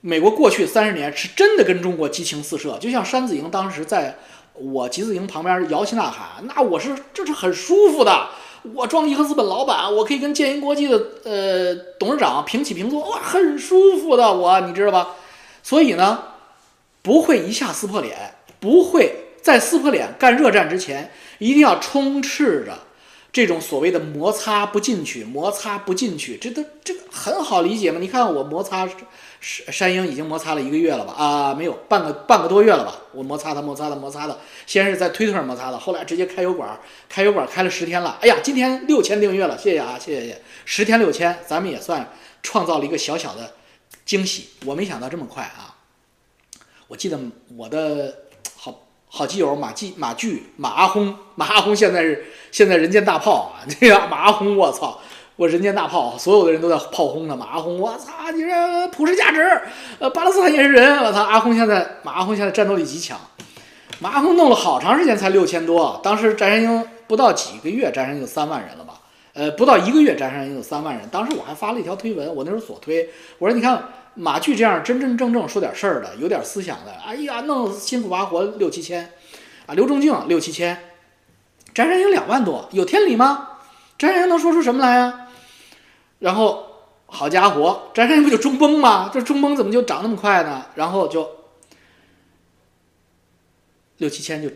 [0.00, 4.18] 美国过去三十年是真的跟中国激情四射，就像山子营当时在
[4.54, 8.30] 我集子营旁边摇旗呐喊，那我是这是很舒服的。
[8.74, 15.14] 我装一个资本老板，我可以跟建银国际的呃董事长平起平坐，哇，很舒服的我，你知道吧？
[15.62, 16.20] 所以呢，
[17.00, 22.76] 不会一下撕破脸，不会在撕破脸干热战之前，一定要充斥着
[23.36, 27.98] 这种所谓的摩擦不进去，摩擦不进去，这都这个很好理解嘛？
[28.00, 28.88] 你看我摩擦。
[29.38, 31.12] 山山鹰已经摩擦了一个月了吧？
[31.12, 32.98] 啊，没有，半个半个多月了吧？
[33.12, 34.38] 我摩擦它，摩擦的，摩擦的。
[34.66, 38.16] 先是在推特上摩擦的，后来直接开油管，开油管开了十天了。
[38.22, 40.42] 哎呀，今天六千订阅了，谢谢啊，谢谢谢谢。
[40.64, 42.10] 十天六千，咱们也算
[42.42, 43.52] 创造了一个小小的
[44.06, 44.48] 惊喜。
[44.64, 45.76] 我没想到这么快啊！
[46.88, 47.20] 我记得
[47.54, 48.22] 我的
[49.08, 53.64] 好基友马季马巨马阿轰，马阿轰现在是现在人间大炮啊！
[53.80, 55.00] 这个马阿轰，我操！
[55.36, 57.36] 我人间大炮，所有的人都在炮轰他。
[57.36, 59.60] 马阿轰，我操，你这普世价值，
[59.98, 60.98] 呃，巴勒斯坦也是人。
[60.98, 63.18] 我操，阿轰现在，马阿轰现在战斗力极强。
[63.98, 68.94] 马阿轰弄了好长时间才六千多，当时翟山鹰不到几个月，翟山鹰就三万人了吧？
[69.34, 71.06] 呃，不到一个月，翟山鹰有三万人。
[71.10, 73.82] 当时我还发了一条推文，我那时候所推，我说你看
[74.16, 79.12] 马巨这样真真正正说点事儿的，有点思想的，哎呀，弄辛苦挖活六七千，
[79.66, 80.74] 啊，刘仲敬六七千，
[81.74, 83.58] 翟山鹰两万多，有天理吗？
[83.98, 85.28] 翟山鹰能说出什么来呀？
[86.18, 86.66] 然后，
[87.06, 89.10] 好家伙，翟山鹰不就中崩吗？
[89.12, 90.66] 这中崩怎么就涨那么快呢？
[90.74, 91.30] 然后就
[93.98, 94.48] 六七千就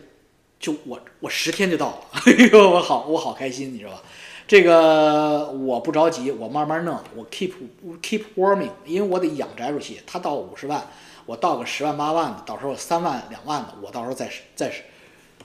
[0.59, 4.01] 就我我十天就到了，哎呦，我好我好开心，你知道吧？
[4.51, 7.53] 这个我不着急，我慢慢弄，我 keep
[8.01, 10.01] keep warming，因为我得养翟主席。
[10.05, 10.85] 他到五十万，
[11.25, 14.69] 我到个十万八万的，到时候三万两万的，我到时候再再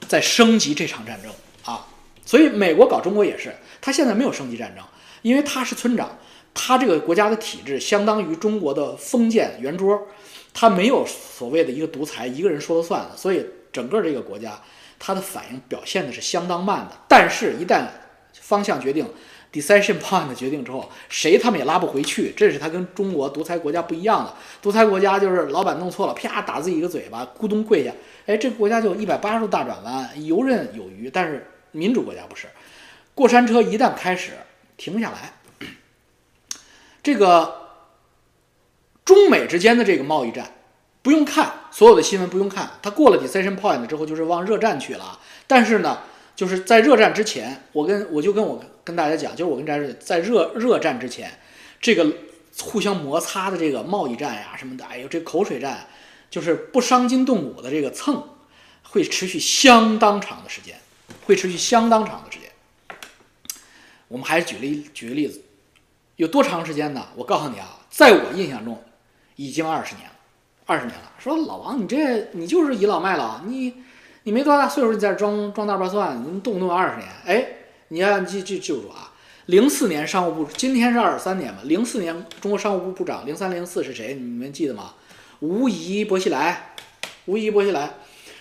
[0.09, 1.31] 再升级这场战争
[1.65, 1.87] 啊！
[2.25, 4.85] 所以美国搞中国也是，他现在没有升级战争，
[5.23, 6.19] 因为他是村长，
[6.53, 10.03] 他这个国家的体制相当于中国的封建圆桌，
[10.53, 14.61] 他没有所谓的一个独裁，一个人说了算的，所以整个这个国家
[14.99, 16.97] 他的反应表现的是相当慢的。
[17.07, 17.85] 但是，一旦
[18.47, 19.05] 方向决定
[19.53, 22.33] ，decision point 的决定之后，谁他们也拉不回去。
[22.37, 24.33] 这是他跟中国独裁国家不一样的。
[24.63, 27.93] 独裁国家就是老板弄错了，啪打自己一个嘴巴，咕咚跪下，
[28.27, 31.11] 哎，这个国家就一百八十度大转弯，游刃有余。
[31.11, 32.47] 但是民主国家不是，
[33.17, 34.35] 过山车一旦开始，
[34.77, 35.33] 停不下来。
[37.03, 37.67] 这个
[39.05, 40.53] 中美之间的这个贸易战，
[41.03, 45.19] 不用看所有的新闻，不用看，它过了 decision point 之后，就是往热战去了。
[45.49, 45.99] 但是呢，
[46.37, 51.33] 就是在热战之前，我跟我就跟我跟大家讲，就是我跟大家在热热战之前，
[51.81, 52.07] 这个
[52.63, 55.89] 互相摩擦的这个贸易战呀什么的，哎呦，这口水战，
[56.31, 58.23] 就是不伤筋动骨的这个蹭，
[58.83, 60.77] 会持续相当长的时间，
[61.25, 62.49] 会持续相当长的时间。
[64.09, 65.43] 我们还是举例举个例子。
[66.17, 67.09] 有多长时间呢？
[67.15, 68.83] 我告诉你啊，在我印象中，
[69.37, 70.15] 已经二十年了，
[70.65, 71.13] 二十年了。
[71.19, 73.75] 说老王，你这你就是倚老卖老，你
[74.27, 77.09] 你没多大岁数，你在这装装大瓣蒜，你动不动二十年？
[77.27, 77.47] 哎，
[77.89, 79.15] 你要记记记住啊，
[79.47, 84.15] 零四年商务部，今天是二十三年嘛，零四年中国商务部部长，零三零四是谁？
[84.15, 84.95] 你们记得吗？
[85.39, 86.75] 吴仪、薄熙来，
[87.27, 87.95] 吴仪、薄熙来，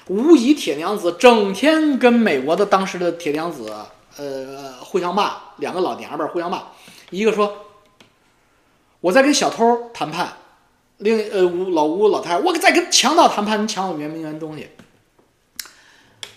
[0.08, 3.71] 吴仪铁娘子整天跟美国的当时的铁娘子，
[4.17, 6.63] 呃，互相骂，两个老娘们互相骂，
[7.12, 7.58] 一个说。
[9.02, 10.34] 我在跟小偷谈判，
[10.98, 14.67] 另呃吴老吴老太，我在跟强盗谈判，你抢我圆明园东西。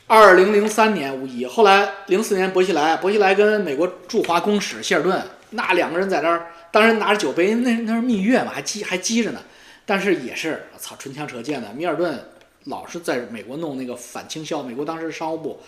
[0.09, 9.41] 二零零三年无疑，后来零四年薄熙来，薄熙来跟美国驻华公使希尔顿，那两个人在那儿，当时拿着酒杯，那那是蜜月嘛，还积还积着呢。
[9.85, 11.71] 但是也是，操，唇枪舌剑的。
[11.75, 12.19] 米尔顿
[12.65, 15.61] 老是在美国弄那个反倾销，美国当时商务部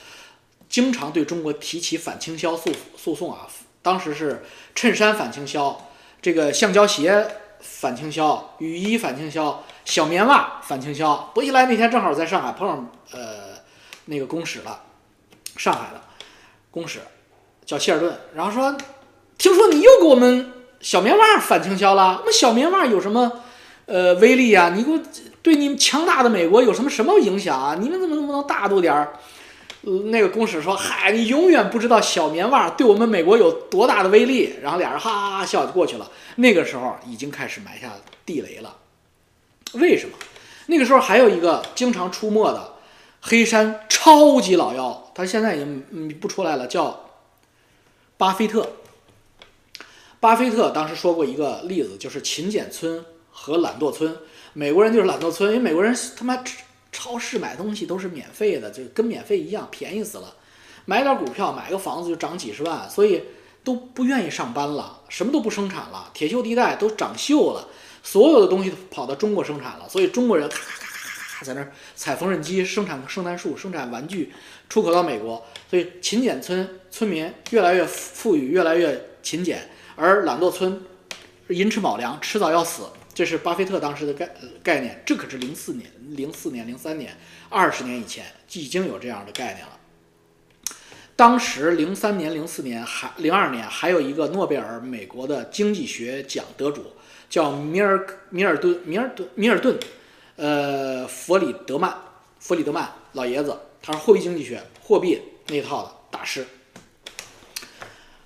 [0.70, 3.46] 经常对中国提起反倾销诉诉讼啊，
[3.82, 4.42] 当时是
[4.74, 5.78] 衬衫反倾销。
[6.22, 7.26] 这个橡胶鞋
[7.60, 11.30] 反倾销，雨衣反倾销，小棉袜反倾销。
[11.34, 13.49] 薄熙来那天正好在上海碰上呃
[14.10, 14.82] 那个公使了，
[15.56, 16.00] 上海的
[16.68, 16.98] 公使
[17.64, 18.76] 叫希尔顿，然后说，
[19.38, 22.18] 听说你又给我们小棉袜反倾销了？
[22.18, 23.44] 我们小棉袜有什么
[23.86, 24.70] 呃威力啊？
[24.74, 24.98] 你给我
[25.42, 27.76] 对你们强大的美国有什么什么影响啊？
[27.80, 29.12] 你们怎么能不能大度点儿？
[29.82, 36.10] 那个公使说：“嗨，你永远不知道小棉袜对我们美国有多大的威力。”然后俩人哈哈哈笑就过去了。
[36.34, 37.92] 那个时候已经开始埋下
[38.26, 38.76] 地雷了。
[39.74, 40.18] 为什么？
[40.66, 42.74] 那个时候还有一个经常出没的
[43.20, 47.10] 黑山超级老妖，他现在已经不出来了，叫
[48.16, 48.70] 巴菲特。
[50.20, 54.16] 巴菲特当时说过一个例子，就是勤俭村和懒惰村。
[54.52, 56.42] 美国人就是懒惰村，因为美国人他妈。
[56.92, 60.34] 超市买东西都是免费的，就跟免费一样，便宜死了。
[60.86, 63.22] 买点股票，买个房子就涨几十万，所以
[63.62, 67.68] 都不愿意上班了，什么都不生产了，铁锈地带都长锈了，
[68.02, 69.88] 所有的东西都跑到中国生产了。
[69.88, 70.89] 所以中国人咔咔咔
[71.44, 74.32] 在那儿踩缝纫机，生产圣诞树，生产玩具，
[74.68, 75.46] 出口到美国。
[75.68, 80.82] 所以勤俭村村民越来越富裕，越来越勤俭，而懒惰村
[81.48, 82.84] 寅吃卯粮，迟早要死。
[83.12, 84.30] 这是巴菲特当时的概
[84.62, 87.16] 概念，这可是零四年、零四年、零三年，
[87.48, 89.76] 二十年以前已经有这样的概念了。
[91.16, 96.92] 当时零三年、零四年还零二年还有一个诺贝尔美国的经济学奖得主
[97.28, 99.78] 叫米尔米尔顿米尔顿米尔顿，
[100.40, 101.94] 呃，弗里德曼
[102.38, 106.46] 弗里德曼老爷子，他是货币经济学货币那套的大师。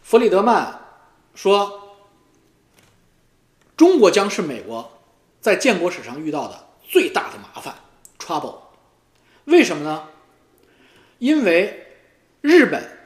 [0.03, 0.81] 弗里德曼
[1.35, 1.81] 说。
[3.77, 5.03] 中国将是美国
[5.41, 7.75] 在建国史上遇到的最大的麻烦
[8.21, 8.59] （trouble）。
[9.47, 10.09] 为什么呢？
[11.19, 11.85] 因为
[12.41, 12.97] 日本、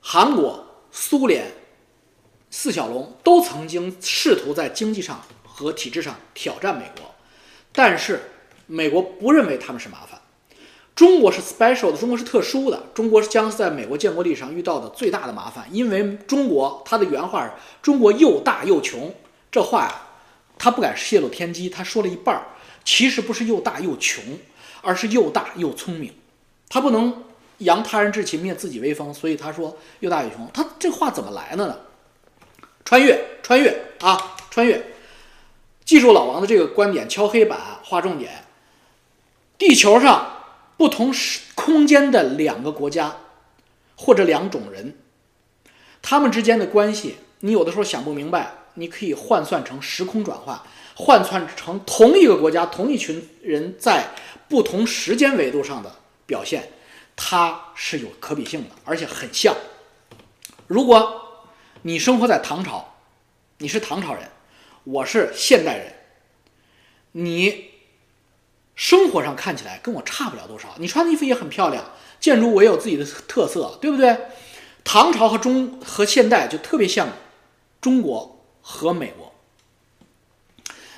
[0.00, 1.52] 韩国、苏联
[2.50, 7.14] 四小龙都曾经试图在经济上和体制上挑战美国，
[7.72, 8.20] 但是
[8.68, 10.20] 美国不认为他们是麻烦。
[10.94, 17.52] 中国是 special 的，中国是特殊的，中国是将在美国建国历史上遇到的最大的麻烦，因为中国他的原话是
[17.82, 19.12] “中国又大又穷”，
[19.50, 20.02] 这话呀。
[20.60, 22.42] 他不敢泄露天机，他说了一半儿，
[22.84, 24.24] 其实不是又大又穷，
[24.82, 26.12] 而是又大又聪明。
[26.68, 27.22] 他不能
[27.58, 30.50] 扬他人志气，灭自己威风，所以他说又大又穷。
[30.52, 31.78] 他这话怎么来的呢？
[32.84, 34.84] 穿越，穿越啊，穿越！
[35.84, 38.46] 记住老王的这个观点，敲黑板，划重点。
[39.58, 40.44] 地球上
[40.76, 43.16] 不同时空间的两个国家，
[43.96, 44.96] 或者两种人，
[46.00, 48.54] 他们之间的关系，你有的时候想不明白。
[48.74, 50.56] 你可以换算成时空转换，
[50.94, 54.10] 换算成同一个国家、同一群人在
[54.48, 55.92] 不同时间维度上的
[56.26, 56.70] 表现，
[57.16, 59.52] 它是有可比性的，而且很像，
[60.68, 61.48] 如果
[61.82, 62.94] 你生活在唐朝，
[63.58, 64.30] 你是唐朝人，
[64.84, 65.94] 我是现代人，
[67.10, 67.67] 你
[68.78, 71.84] 生活上看起来跟我差不了多少，你穿的衣服也很漂亮，
[72.20, 74.16] 建筑我也有自己的特色，对不对？
[74.84, 77.08] 唐朝和中和现代就特别像
[77.80, 79.34] 中国和美国。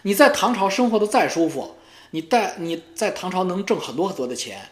[0.02, 1.76] 你在唐朝生活的再舒服，
[2.10, 4.70] 你在你在唐朝能挣很多很多的钱，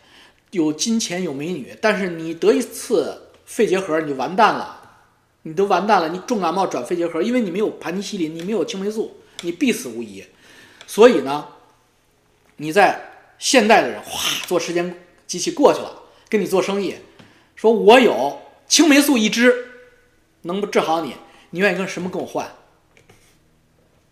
[0.50, 5.00] 有金钱有美女，但是你得一次肺结核你就完蛋了，
[5.44, 10.22] 你都完蛋了，你重感冒转肺结核，因为你没有盘尼西林，你没有青霉素，你必死无疑。
[10.86, 11.46] 所以呢，
[12.58, 13.00] 你在
[13.38, 14.94] 现代的人哗做时间
[15.26, 16.96] 机器过去了，跟你做生意，
[17.56, 19.70] 说我有青霉素一支，
[20.42, 21.16] 能不治好你，
[21.50, 22.52] 你愿意跟什么跟我换？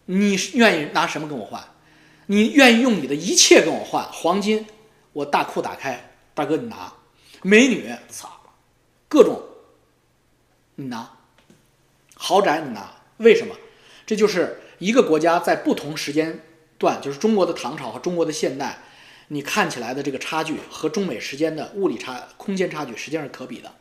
[0.06, 1.62] 你愿意拿什么跟我换？
[2.26, 4.04] 你愿意用你的一切跟我换？
[4.12, 4.66] 黄金，
[5.12, 6.92] 我大库打开，大哥你拿；
[7.42, 8.40] 美女，操，
[9.08, 9.42] 各种，
[10.76, 11.18] 你拿；
[12.14, 12.92] 豪宅你拿。
[13.18, 13.56] 为什么？
[14.04, 16.40] 这就是一个国家在不同时间
[16.78, 18.78] 段，就是中国的唐朝和中国的现代，
[19.28, 23.72] 你看起来的这个差距和中美时间的物理差、空间差距，实际上是可比的。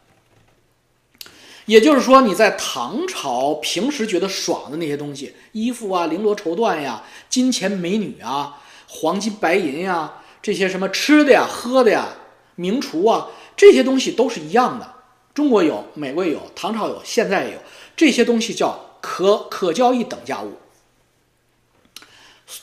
[1.66, 12.10] 也就是说，你在唐朝平时觉得爽的那些东西，衣服啊、绫罗绸缎呀、金钱美女啊、黄金白银呀，这些什么吃的呀、喝的呀、
[12.54, 14.94] 名厨啊，这些东西都是一样的。
[15.34, 17.60] 中国有，美国有，唐朝有，现在也有。
[17.96, 20.54] 这些东西叫可可交易等价物，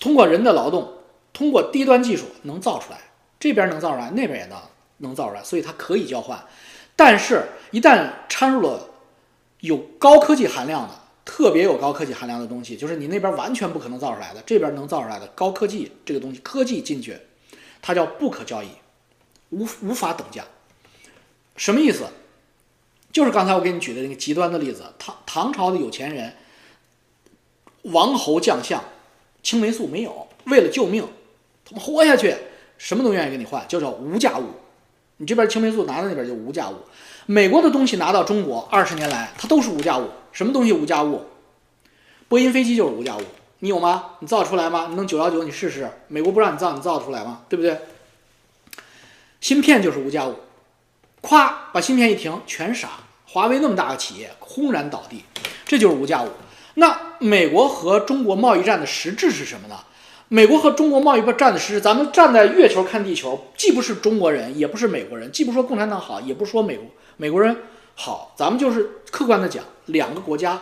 [0.00, 0.92] 通过人的劳动，
[1.32, 2.98] 通过低端技术能造出来，
[3.40, 4.58] 这边能造出来，那边也能
[4.98, 6.42] 能造出来，所以它可以交换。
[6.94, 8.88] 但是，一旦掺入了
[9.60, 17.16] 有高科技含量的，特别有高科技含量的东西，就是你那边完全不可能造出来的，这边能造出来的高科技这个东西，科技进去，
[17.80, 18.68] 它叫不可交易，
[19.50, 20.44] 无无法等价。
[21.56, 22.04] 什么意思？
[23.12, 26.34] 就是刚才我给你举的那个极端的例子，唐唐朝的有钱人，
[27.82, 28.82] 王侯将相，
[29.42, 31.06] 青霉素没有，为了救命，
[31.64, 32.34] 他们活下去，
[32.78, 34.46] 什么都愿意跟你换，就叫无价物。
[35.18, 36.76] 你这边青霉素拿到那边就无价物。
[37.26, 40.08] 美国的东西拿到中国二十年来，它都是无价物。
[40.32, 41.22] 什么东西无价物？
[42.28, 43.22] 波音飞机就是无价物。
[43.60, 44.16] 你有吗？
[44.18, 44.88] 你造出来吗？
[44.90, 45.88] 你弄九幺九，你试试。
[46.08, 47.42] 美国不让你造，你造出来吗？
[47.48, 47.78] 对不对？
[49.40, 50.34] 芯片就是无价物。
[51.20, 52.88] 咵，把芯片一停，全傻。
[53.26, 55.24] 华为那么大个企业，轰然倒地，
[55.64, 56.28] 这就是无价物。
[56.74, 59.78] 那美国和中国贸易战的实质是什么呢？
[60.28, 66.86] 美国和中国贸易战的实质，咱们站在月球看地球，既不是中国人，也不是美国人，既不说共产党好，也不说美国。
[67.18, 67.54] 美国人
[67.94, 70.58] 好，咱们就是客观的讲，两个国家，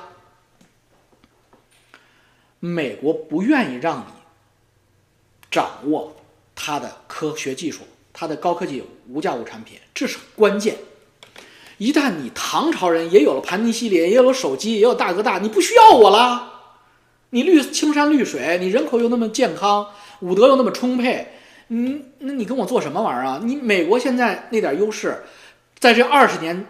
[2.58, 4.12] 美国不愿意让你
[5.48, 6.16] 掌握
[6.56, 7.82] 它的科学技术，
[8.12, 10.76] 它的高科技无价物产品，这是关键。
[11.80, 16.52] 一旦你唐朝人也有了盘尼西林，也有了手机，也有大哥大，你不需要我了，
[17.30, 19.86] 你绿青山绿水，你人口又那么健康，
[20.20, 21.28] 武德又那么充沛，
[21.68, 23.40] 你那你跟我做什么玩意儿啊？
[23.42, 25.22] 你美国现在那点优势。
[25.78, 26.66] 在这二十年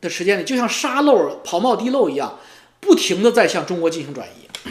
[0.00, 2.38] 的时间里，就像沙漏、跑冒滴漏一样，
[2.80, 4.70] 不停的在向中国进行转移，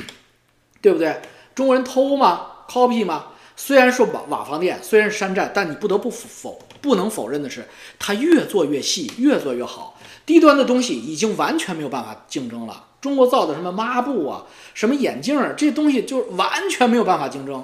[0.81, 1.21] 对不对？
[1.53, 3.27] 中国人偷吗？copy 吗？
[3.55, 7.65] 虽然说瓦瓦房店虽然是山寨，但你不得不否不能否认的是，
[7.97, 9.97] 它越做越细，越做越好。
[10.25, 12.87] 低端的东西已经完全没有办法竞争了。
[13.01, 17.63] 中国造的什么抹布啊，什么眼镜儿，这东西就完全没有办法竞争。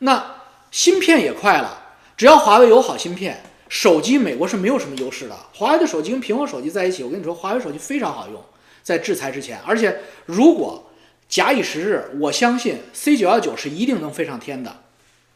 [0.00, 0.36] 那
[0.70, 3.42] 芯片也快了，只要华为有好芯片。
[3.68, 8.40] 手机美国是没有什么优势的，华为的手机跟苹果手机在一起，我跟你说，华为手机非常好用，
[8.80, 10.88] 在制裁之前，而且如果
[11.28, 14.82] 假以时日，我相信 C 九幺九是一定能飞上天的，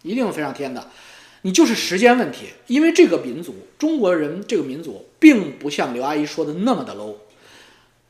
[0.03, 0.89] 一定能飞上天的，
[1.43, 7.17] 你就是时间问题，因为这个民族，中国人这个民族并不像刘阿姨说的那么的 low，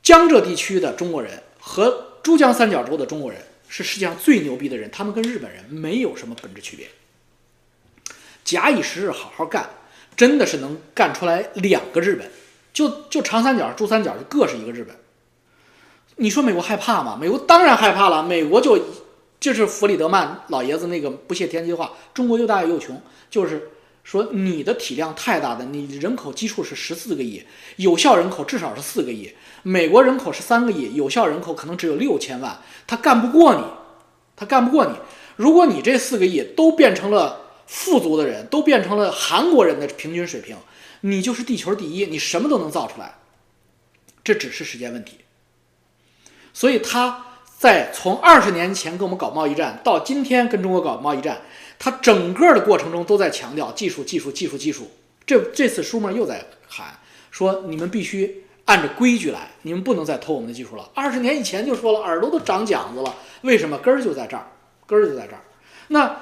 [0.02, 6.88] 江浙地区的中国人和珠江三角洲的中国人是世界上最牛逼的人，他们跟日本人没有什么本质区别，
[8.44, 9.70] 假以时日，好好干。
[10.16, 12.30] 真的是能干出来两个日本，
[12.74, 14.94] 就就长三角、珠三角就各是一个日本。
[16.16, 17.16] 你说美国害怕吗？
[17.18, 18.22] 美国当然害怕了。
[18.22, 18.78] 美国就
[19.40, 23.70] 就是弗里德曼老爷子那个不切天机的话：中国又大又穷，就是
[24.04, 27.42] 说你的体量太大的，你人口基数是十四个亿，
[27.76, 29.32] 有效人口至少是四个亿。
[29.62, 33.64] 美国人口是三个亿，有效人口可能只有六千万，他干不过你，
[34.36, 34.92] 他干不过你。
[35.36, 37.46] 如果你这四个亿都变成了。
[37.72, 40.56] 富足的人都变成了韩国人的平均水平，
[41.02, 43.14] 你就是地球第一，你什么都能造出来，
[44.24, 45.18] 这只是时间问题。
[46.52, 47.29] 所以他
[47.60, 51.42] 在从二十年前跟我们搞贸易战到今天跟中国搞贸易战，
[51.78, 54.90] 他整个的过程中都在强调技术、技术、技术、技术。
[55.26, 56.98] 这这次舒默又在喊
[57.30, 58.46] 说，你们必须。
[58.66, 60.88] 按着规矩来，你们不能再偷我们的技术了。
[60.94, 63.76] 二十年以前就说了，耳朵都长茧子了，为什么？
[63.78, 64.46] 根儿就在这儿，
[64.86, 65.42] 根儿就在这儿。
[65.88, 66.16] 那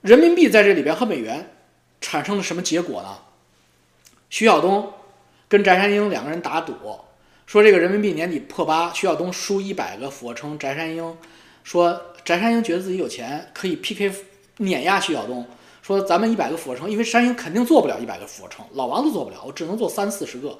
[0.00, 1.52] 人民币在这里边和美元
[2.00, 3.18] 产生了什么结果呢？
[4.30, 4.90] 徐晓东
[5.48, 6.72] 跟翟山鹰两个人打赌，
[7.46, 11.16] 说这个人民币年底破八，徐晓东输一百个俯卧撑，翟山鹰
[11.62, 11.92] 说
[12.24, 14.12] 翟山鹰觉得自己有钱，可以 PK
[14.56, 15.46] 碾压徐晓东，
[15.80, 20.58] 说咱们一百个俯卧撑，因为山鹰肯定做不了一百个俯卧撑，老王都做不了，我只能做三四十个，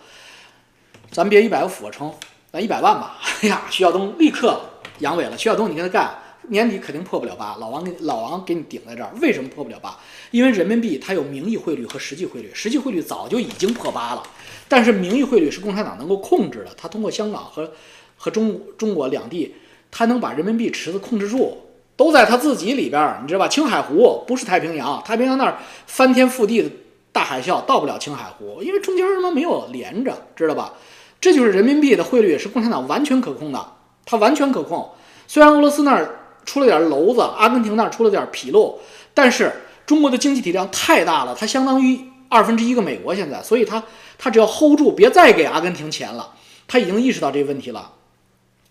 [1.11, 2.15] 咱别一百个俯卧撑，
[2.53, 3.19] 咱一百万吧。
[3.43, 4.61] 哎呀，徐晓东立刻
[5.01, 6.17] 阳痿了，徐晓东你跟他干。
[6.49, 9.99] 年底肯定破不了八，老王给老王给你顶在这儿，为什么破不了八？
[10.31, 14.23] 因为人民币它有名义汇率和实际汇率，实际汇率早就已经破八了，
[14.69, 17.71] 但是名义汇率是共产党能够控制的，它通过香港和
[18.17, 19.55] 和中中国两地，
[19.91, 21.59] 它能把人民币池子控制住，
[21.97, 23.49] 都在他自己里边儿，你知道吧？
[23.49, 26.71] 青海湖不是太平洋，太平洋那儿翻天覆地的
[27.13, 30.73] 大海啸到不了青海湖，因为中间他妈没有连着，知道吧？
[31.21, 33.73] 这就是人民币的汇率是共产党完全可控的，
[34.05, 34.91] 它完全可控，
[35.27, 36.21] 虽然俄罗斯那儿。
[36.47, 38.79] 出了点篓子，阿根廷那儿出了点纰漏，
[39.13, 39.53] 但是
[39.85, 43.83] 中国的经济体量太大了，它相当于二分之一个美国现在，所以他
[44.19, 46.35] 他只要 hold 住，别再给阿根廷钱了，
[46.67, 47.93] 他已经意识到这个问题了，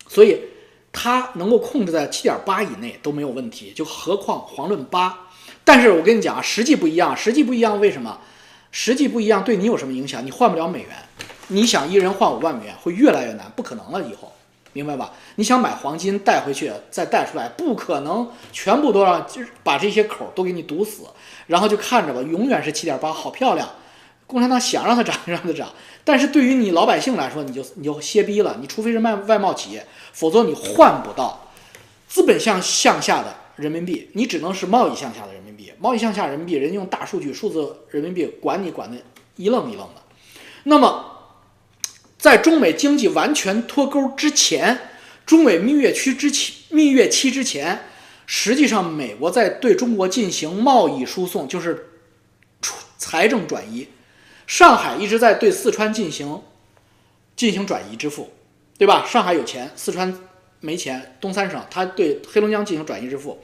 [0.07, 0.39] 所以
[0.91, 5.27] 他能够控制在七点八以内都没有问题，就何况遑论八。
[5.63, 8.19] 但是我跟你讲啊，实际不一样，实际不一样，为什么？
[8.71, 10.25] 实际不一样对你有什么影响？
[10.25, 10.89] 你换不了美元，
[11.47, 14.31] 你想一人换五万美元会越来越难，不可能了以后。
[14.73, 15.13] 明白吧？
[15.35, 21.03] 你想买黄金带回去再带出来，不可能全部都让就是把这些口都给你堵死，
[21.47, 23.69] 然后就看着吧，永远是七点八，好漂亮。
[24.27, 25.71] 共产党想让它涨就 让它涨，
[26.03, 28.57] 但是对于你老百姓来说，你就你就歇逼了。
[28.59, 31.51] 你除非是卖外贸企业，否则你换不到
[32.07, 35.71] 资本向向下的人民币，你只能是贸易向下的人民币。
[35.79, 38.97] 贸易向下人民币，人用大数据数字人民币管你管的
[39.35, 40.01] 一愣一愣的。
[40.63, 41.11] 那么。
[42.17, 44.75] 在中美经济完全脱钩之前，
[45.27, 47.79] 中美蜜月期之前，蜜月期之前，
[48.25, 51.89] 实际上美国在对中国进行贸易输送，就是
[52.97, 53.87] 财政转移。
[54.47, 56.41] 上海一直在对四川进行
[57.35, 58.31] 进行转移支付，
[58.77, 59.05] 对吧？
[59.05, 60.17] 上海有钱，四川
[60.59, 63.39] 没钱，东三省它对黑龙江进行转移支付。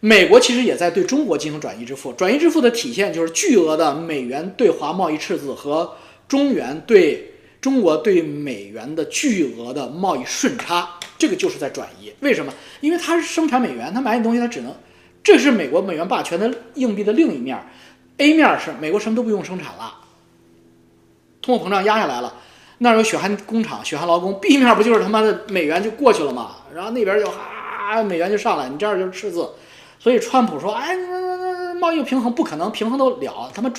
[0.00, 5.96] 美国其实也在对中国进行转移支付，转移支付的体现就是巨额的美元对华贸易赤字和
[6.26, 7.30] 中元对。
[7.60, 12.12] 中国对美元的巨额的贸易顺差，这个就是在转移。
[12.20, 12.52] 为什么？
[12.80, 14.74] 因为它是生产美元，它买你东西，它只能，
[15.22, 17.58] 这是美国美元霸权的硬币的另一面。
[18.18, 19.94] A 面是美国什么都不用生产了，
[21.42, 22.34] 通货膨胀压下来了，
[22.78, 24.38] 那儿有血汗工厂、血汗劳工。
[24.40, 26.56] B 面不就是他妈的美元就过去了吗？
[26.72, 29.50] 然后那边就哈美元就上来，你这儿就是赤字。
[29.98, 30.94] 所以川普说：“哎，
[31.80, 33.70] 贸易平衡不可能平衡得了，他妈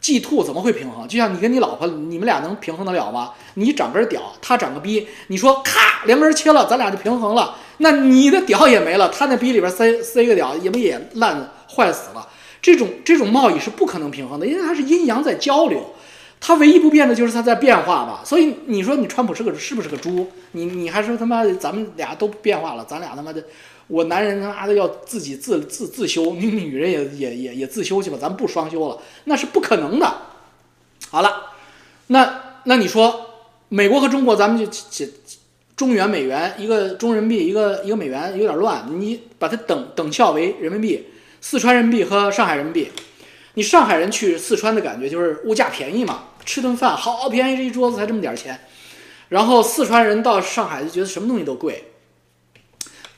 [0.00, 1.06] G two 怎么会平衡？
[1.06, 3.32] 就像你跟你老婆，你们俩能平衡得了吗？
[3.54, 7.56] 你长根屌，他长个逼，你说咔两根切了，咱俩就平衡了。
[7.78, 12.26] 那你的屌也没了，他那逼里边塞塞个屌，也不也烂坏死了？
[12.62, 15.94] 这种这种贸易是不可能平衡的，因为它是阴阳在交流，
[16.40, 18.22] 它唯一不变的就是它在变化吧。
[18.24, 20.30] 所以你说你川普是个是不是个猪？
[20.52, 23.44] 你你还说他妈咱们俩都变化了，咱俩他妈的。”
[23.90, 30.06] 我男人他妈的要自己自自自修，你女人也也也也自修去吧，咱不双修了，那是不可能的。
[31.10, 31.46] 好了，
[32.06, 33.26] 那那你说
[33.68, 35.08] 美国和中国，咱们就解
[35.74, 41.06] 中元美元一个中人民币一个一个美元有点乱，你把它等等效为人民币，
[41.40, 42.88] 四川人民币和上海人民币，
[43.54, 48.60] 你上海人去四川的感觉就是物价便宜嘛，吃顿饭好便宜，这一桌子才这么点钱，
[49.30, 51.89] 然后四川人到上海就觉得什么东西都贵。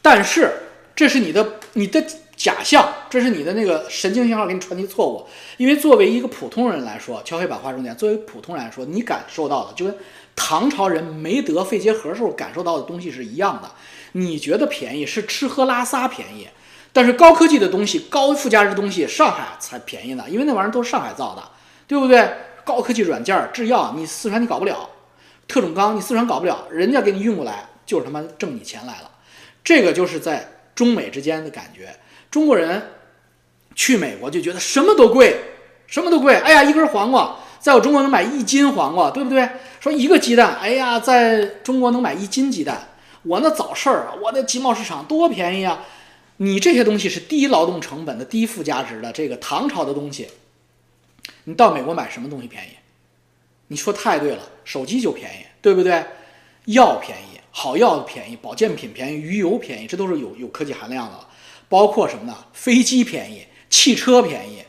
[0.03, 0.53] 但是
[0.95, 2.05] 这是你的你的
[2.37, 5.27] 假象，这是你的那个神经信号给你传递错误。
[5.57, 7.97] 因为作为一个普通人来说，敲黑板画重点。
[7.97, 9.97] 作为普通人来说，你感受到的就跟
[10.35, 13.71] 唐朝人没得肺结核时候感受到的东西是一样的。
[14.13, 16.49] 你觉得便宜是吃喝拉撒便宜，
[16.93, 21.43] 但是高科技的东西、高附加值的东西，上海才便宜呢，因为那玩意儿都是上海造的，
[21.87, 22.29] 对不对？
[22.65, 24.89] 高科技软件、制药，你四川你搞不了；
[25.47, 29.11] 特种钢你四川搞不了，人家给你运过来就是他妈挣你钱来了。
[29.65, 31.95] 这个就是在中美之间的感觉。
[32.31, 32.83] 中国人
[33.75, 35.37] 去美国就觉得什么都贵，
[35.87, 36.35] 什么都贵。
[36.37, 39.49] 哎呀，一根黄瓜在我中国能买一斤黄瓜，对不对？
[39.81, 42.89] 说一个鸡蛋，哎呀，在中国能买一斤鸡蛋。
[43.25, 45.87] 我那早市儿，我那集贸市场多便宜啊！
[46.39, 50.29] 你这些东西是低劳动成本的、低附加值的，这个唐朝的东西，
[51.45, 52.71] 你到美国买什么东西便宜？
[53.69, 56.05] 你说太对了，手机就便宜，对不对？
[56.65, 57.41] 药便宜。
[57.55, 61.21] 好药便宜，保健品便宜，鱼油便宜，这都是有有科技含量的。
[61.69, 62.37] 包括什么呢？
[62.53, 64.65] 飞机便宜，汽车便宜，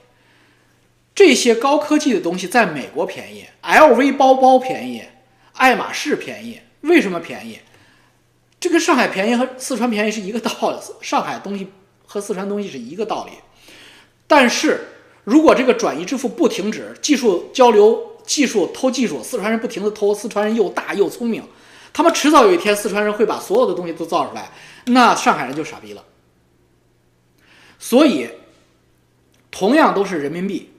[1.15, 5.01] 这些高科技的东西在美国便宜，LV 包包便宜
[5.53, 7.59] 爱马仕便宜，为什么便宜？
[8.59, 11.67] 这跟上海便宜和四川便宜是一个道理， 上海东西
[12.05, 13.31] 和四川东西是一个道理。
[14.27, 14.87] 但是
[15.23, 21.43] 如果这个转移支付不停止，技术交流、技术偷技术，四川人不停的偷，四川人又大又聪明，
[21.93, 24.51] 他们迟早有一天四川人会把所有的东西都造出来，
[24.87, 26.03] 那上海人就傻逼了。
[27.77, 28.29] 所以，
[29.51, 30.73] 同样都是人民币，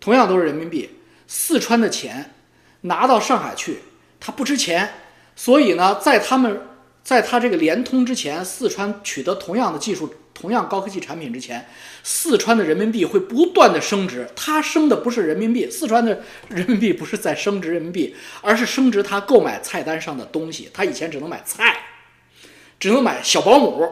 [0.00, 2.34] 同样都是人民币，四川的钱
[2.82, 3.80] 拿到上海去，
[4.18, 4.94] 它不值钱。
[5.36, 6.68] 所以呢，在他们
[7.02, 11.68] 在他这个联通之前，四川取得同样的技术、同样高科技产品之前，
[12.02, 14.28] 四川的人民币会不断的升值。
[14.34, 20.70] 它升的不是人民币，四川的人民币不是在升值人民币，而是升值它购买菜单上的东西。
[20.72, 21.76] 它以前只能买菜，
[22.80, 23.88] 只能买小保姆。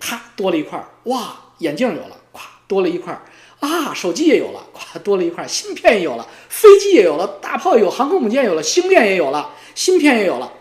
[0.00, 3.20] 啪，多了一块，哇，眼镜有了，咵，多了一块，
[3.58, 10.52] 啊，手机也有了，咵，多了一块，芯片也有了，飞机也有了，大炮有，航空母舰有了，星链也有了，芯片也有了，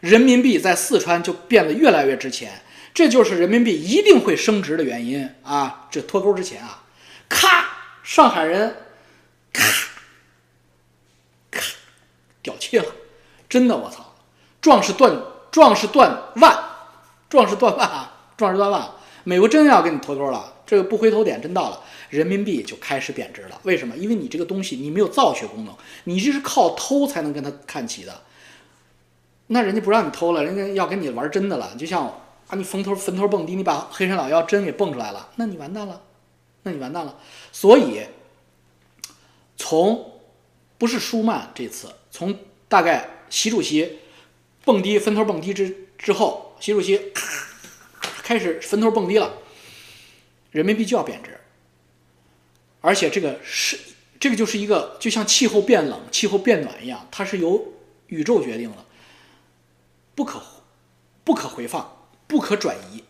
[0.00, 2.62] 人民币在四川就变得越来越值钱，
[2.94, 5.88] 这就是人民币一定会升值的原因啊！
[5.90, 6.84] 这脱钩之前啊，
[7.28, 7.66] 咔，
[8.04, 8.76] 上海人，
[9.52, 9.64] 咔，
[11.50, 11.60] 咔，
[12.40, 12.86] 屌气了，
[13.48, 14.14] 真的，我操，
[14.60, 15.12] 壮士断，
[15.50, 16.56] 壮士断腕。
[17.28, 18.12] 壮士断腕啊！
[18.36, 18.88] 壮士断腕！
[19.24, 21.80] 美国真要跟你脱钩了，这个不回头点真到了，
[22.10, 23.60] 人民币就开始贬值了。
[23.64, 23.96] 为什么？
[23.96, 25.74] 因为你这个东西你没有造血功能，
[26.04, 28.22] 你这是靠偷才能跟他看齐的。
[29.48, 31.74] 那人家不让你偷了，人家要跟你玩真的了。
[31.76, 36.02] 就像啊，你坟头坟头蹦迪，你把黑山老妖真给蹦出来了，那你完蛋了，
[36.62, 37.18] 那你完蛋了。
[37.52, 38.06] 所以，
[39.56, 40.20] 从
[40.78, 42.38] 不是舒曼这次，从
[42.68, 43.98] 大概习主席
[44.64, 46.42] 蹦迪坟头蹦迪之之后。
[46.60, 47.12] 习主席
[48.22, 49.34] 开始坟头蹦迪了，
[50.50, 51.38] 人民币就要贬值，
[52.80, 53.78] 而且这个是
[54.18, 57.74] 这个就是一个就像气候变冷、气候变暖一样，它是由
[58.06, 58.76] 宇宙决定的，
[60.14, 60.40] 不可
[61.22, 61.93] 不可回放、
[62.26, 63.04] 不可转移，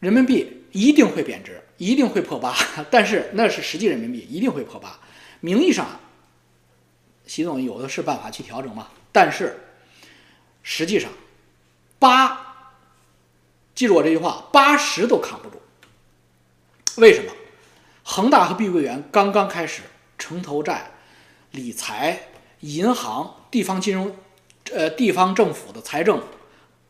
[0.00, 2.54] 人民币一定会贬值，一定会破八，
[2.90, 4.98] 但是那是实际人民币一定会破八，
[5.40, 6.00] 名义上
[7.26, 9.60] 习总有的是办法去调整嘛，但是
[10.62, 11.10] 实际上
[11.98, 12.40] 八。
[13.74, 15.60] 记住我这句话，八十都扛不住。
[16.96, 17.32] 为什么？
[18.04, 19.82] 恒大和碧桂园刚刚开始，
[20.16, 20.92] 城投债、
[21.50, 22.28] 理财、
[22.60, 24.14] 银行、地方金融，
[24.72, 26.22] 呃，地方政府的财政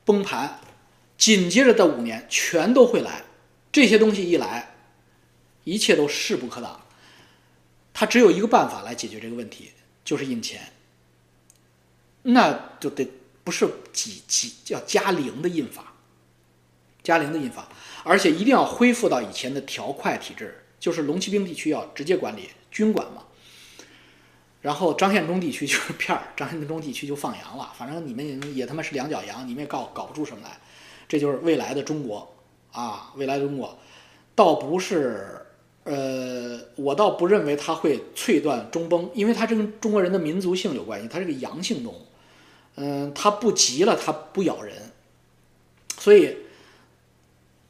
[0.04, 0.60] 崩盘，
[1.16, 3.24] 紧接着的五年全都会来。
[3.72, 4.74] 这些东西一来，
[5.64, 6.80] 一切都势不可挡。
[7.92, 9.72] 他只有一个办法来解决这个问题，
[10.04, 10.72] 就是印钱。
[12.22, 13.08] 那就得
[13.42, 15.92] 不是几几要加零的印法。
[17.02, 17.68] 加零的印法，
[18.02, 23.24] 而且一定要恢复到以前的条块体制，就是龙骑兵地区要直接管理军管嘛。
[24.62, 27.70] 然后张献忠地区就是片儿，张献忠地区就放羊了。
[27.76, 30.58] 反正你们也他妈是两脚羊，你们也搞搞不出什么来。
[31.14, 32.28] 这就是未来的中国
[32.72, 33.78] 啊，未来的中国，
[34.34, 35.46] 倒不是，
[35.84, 42.06] 呃，我倒不认为它会脆断中崩，因为它这跟中国人的民族性有关系，它是个阳性动物，
[42.74, 44.74] 嗯，它不急了，它不咬人，
[45.98, 46.38] 所以。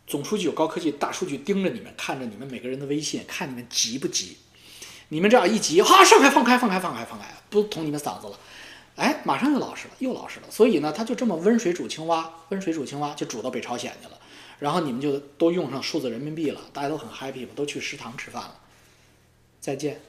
[0.07, 4.37] 总书记有高科技大数据盯着你们，看着你们每个人的微信，看你们急不急？
[5.09, 8.39] 你们这样一急，哈，上海放开，放开，放开，放开，不捅你们嗓子了，
[8.97, 10.47] 哎，马上又老实了，又老实了。
[10.51, 14.19] 所以呢，他就这么温水煮青蛙，温水煮青蛙就煮到北朝鲜去了。
[14.61, 18.55] 然后你们就都用上数字人民币了，大家都很 happy 嘛，都去食堂吃饭了。
[19.61, 20.01] 再见。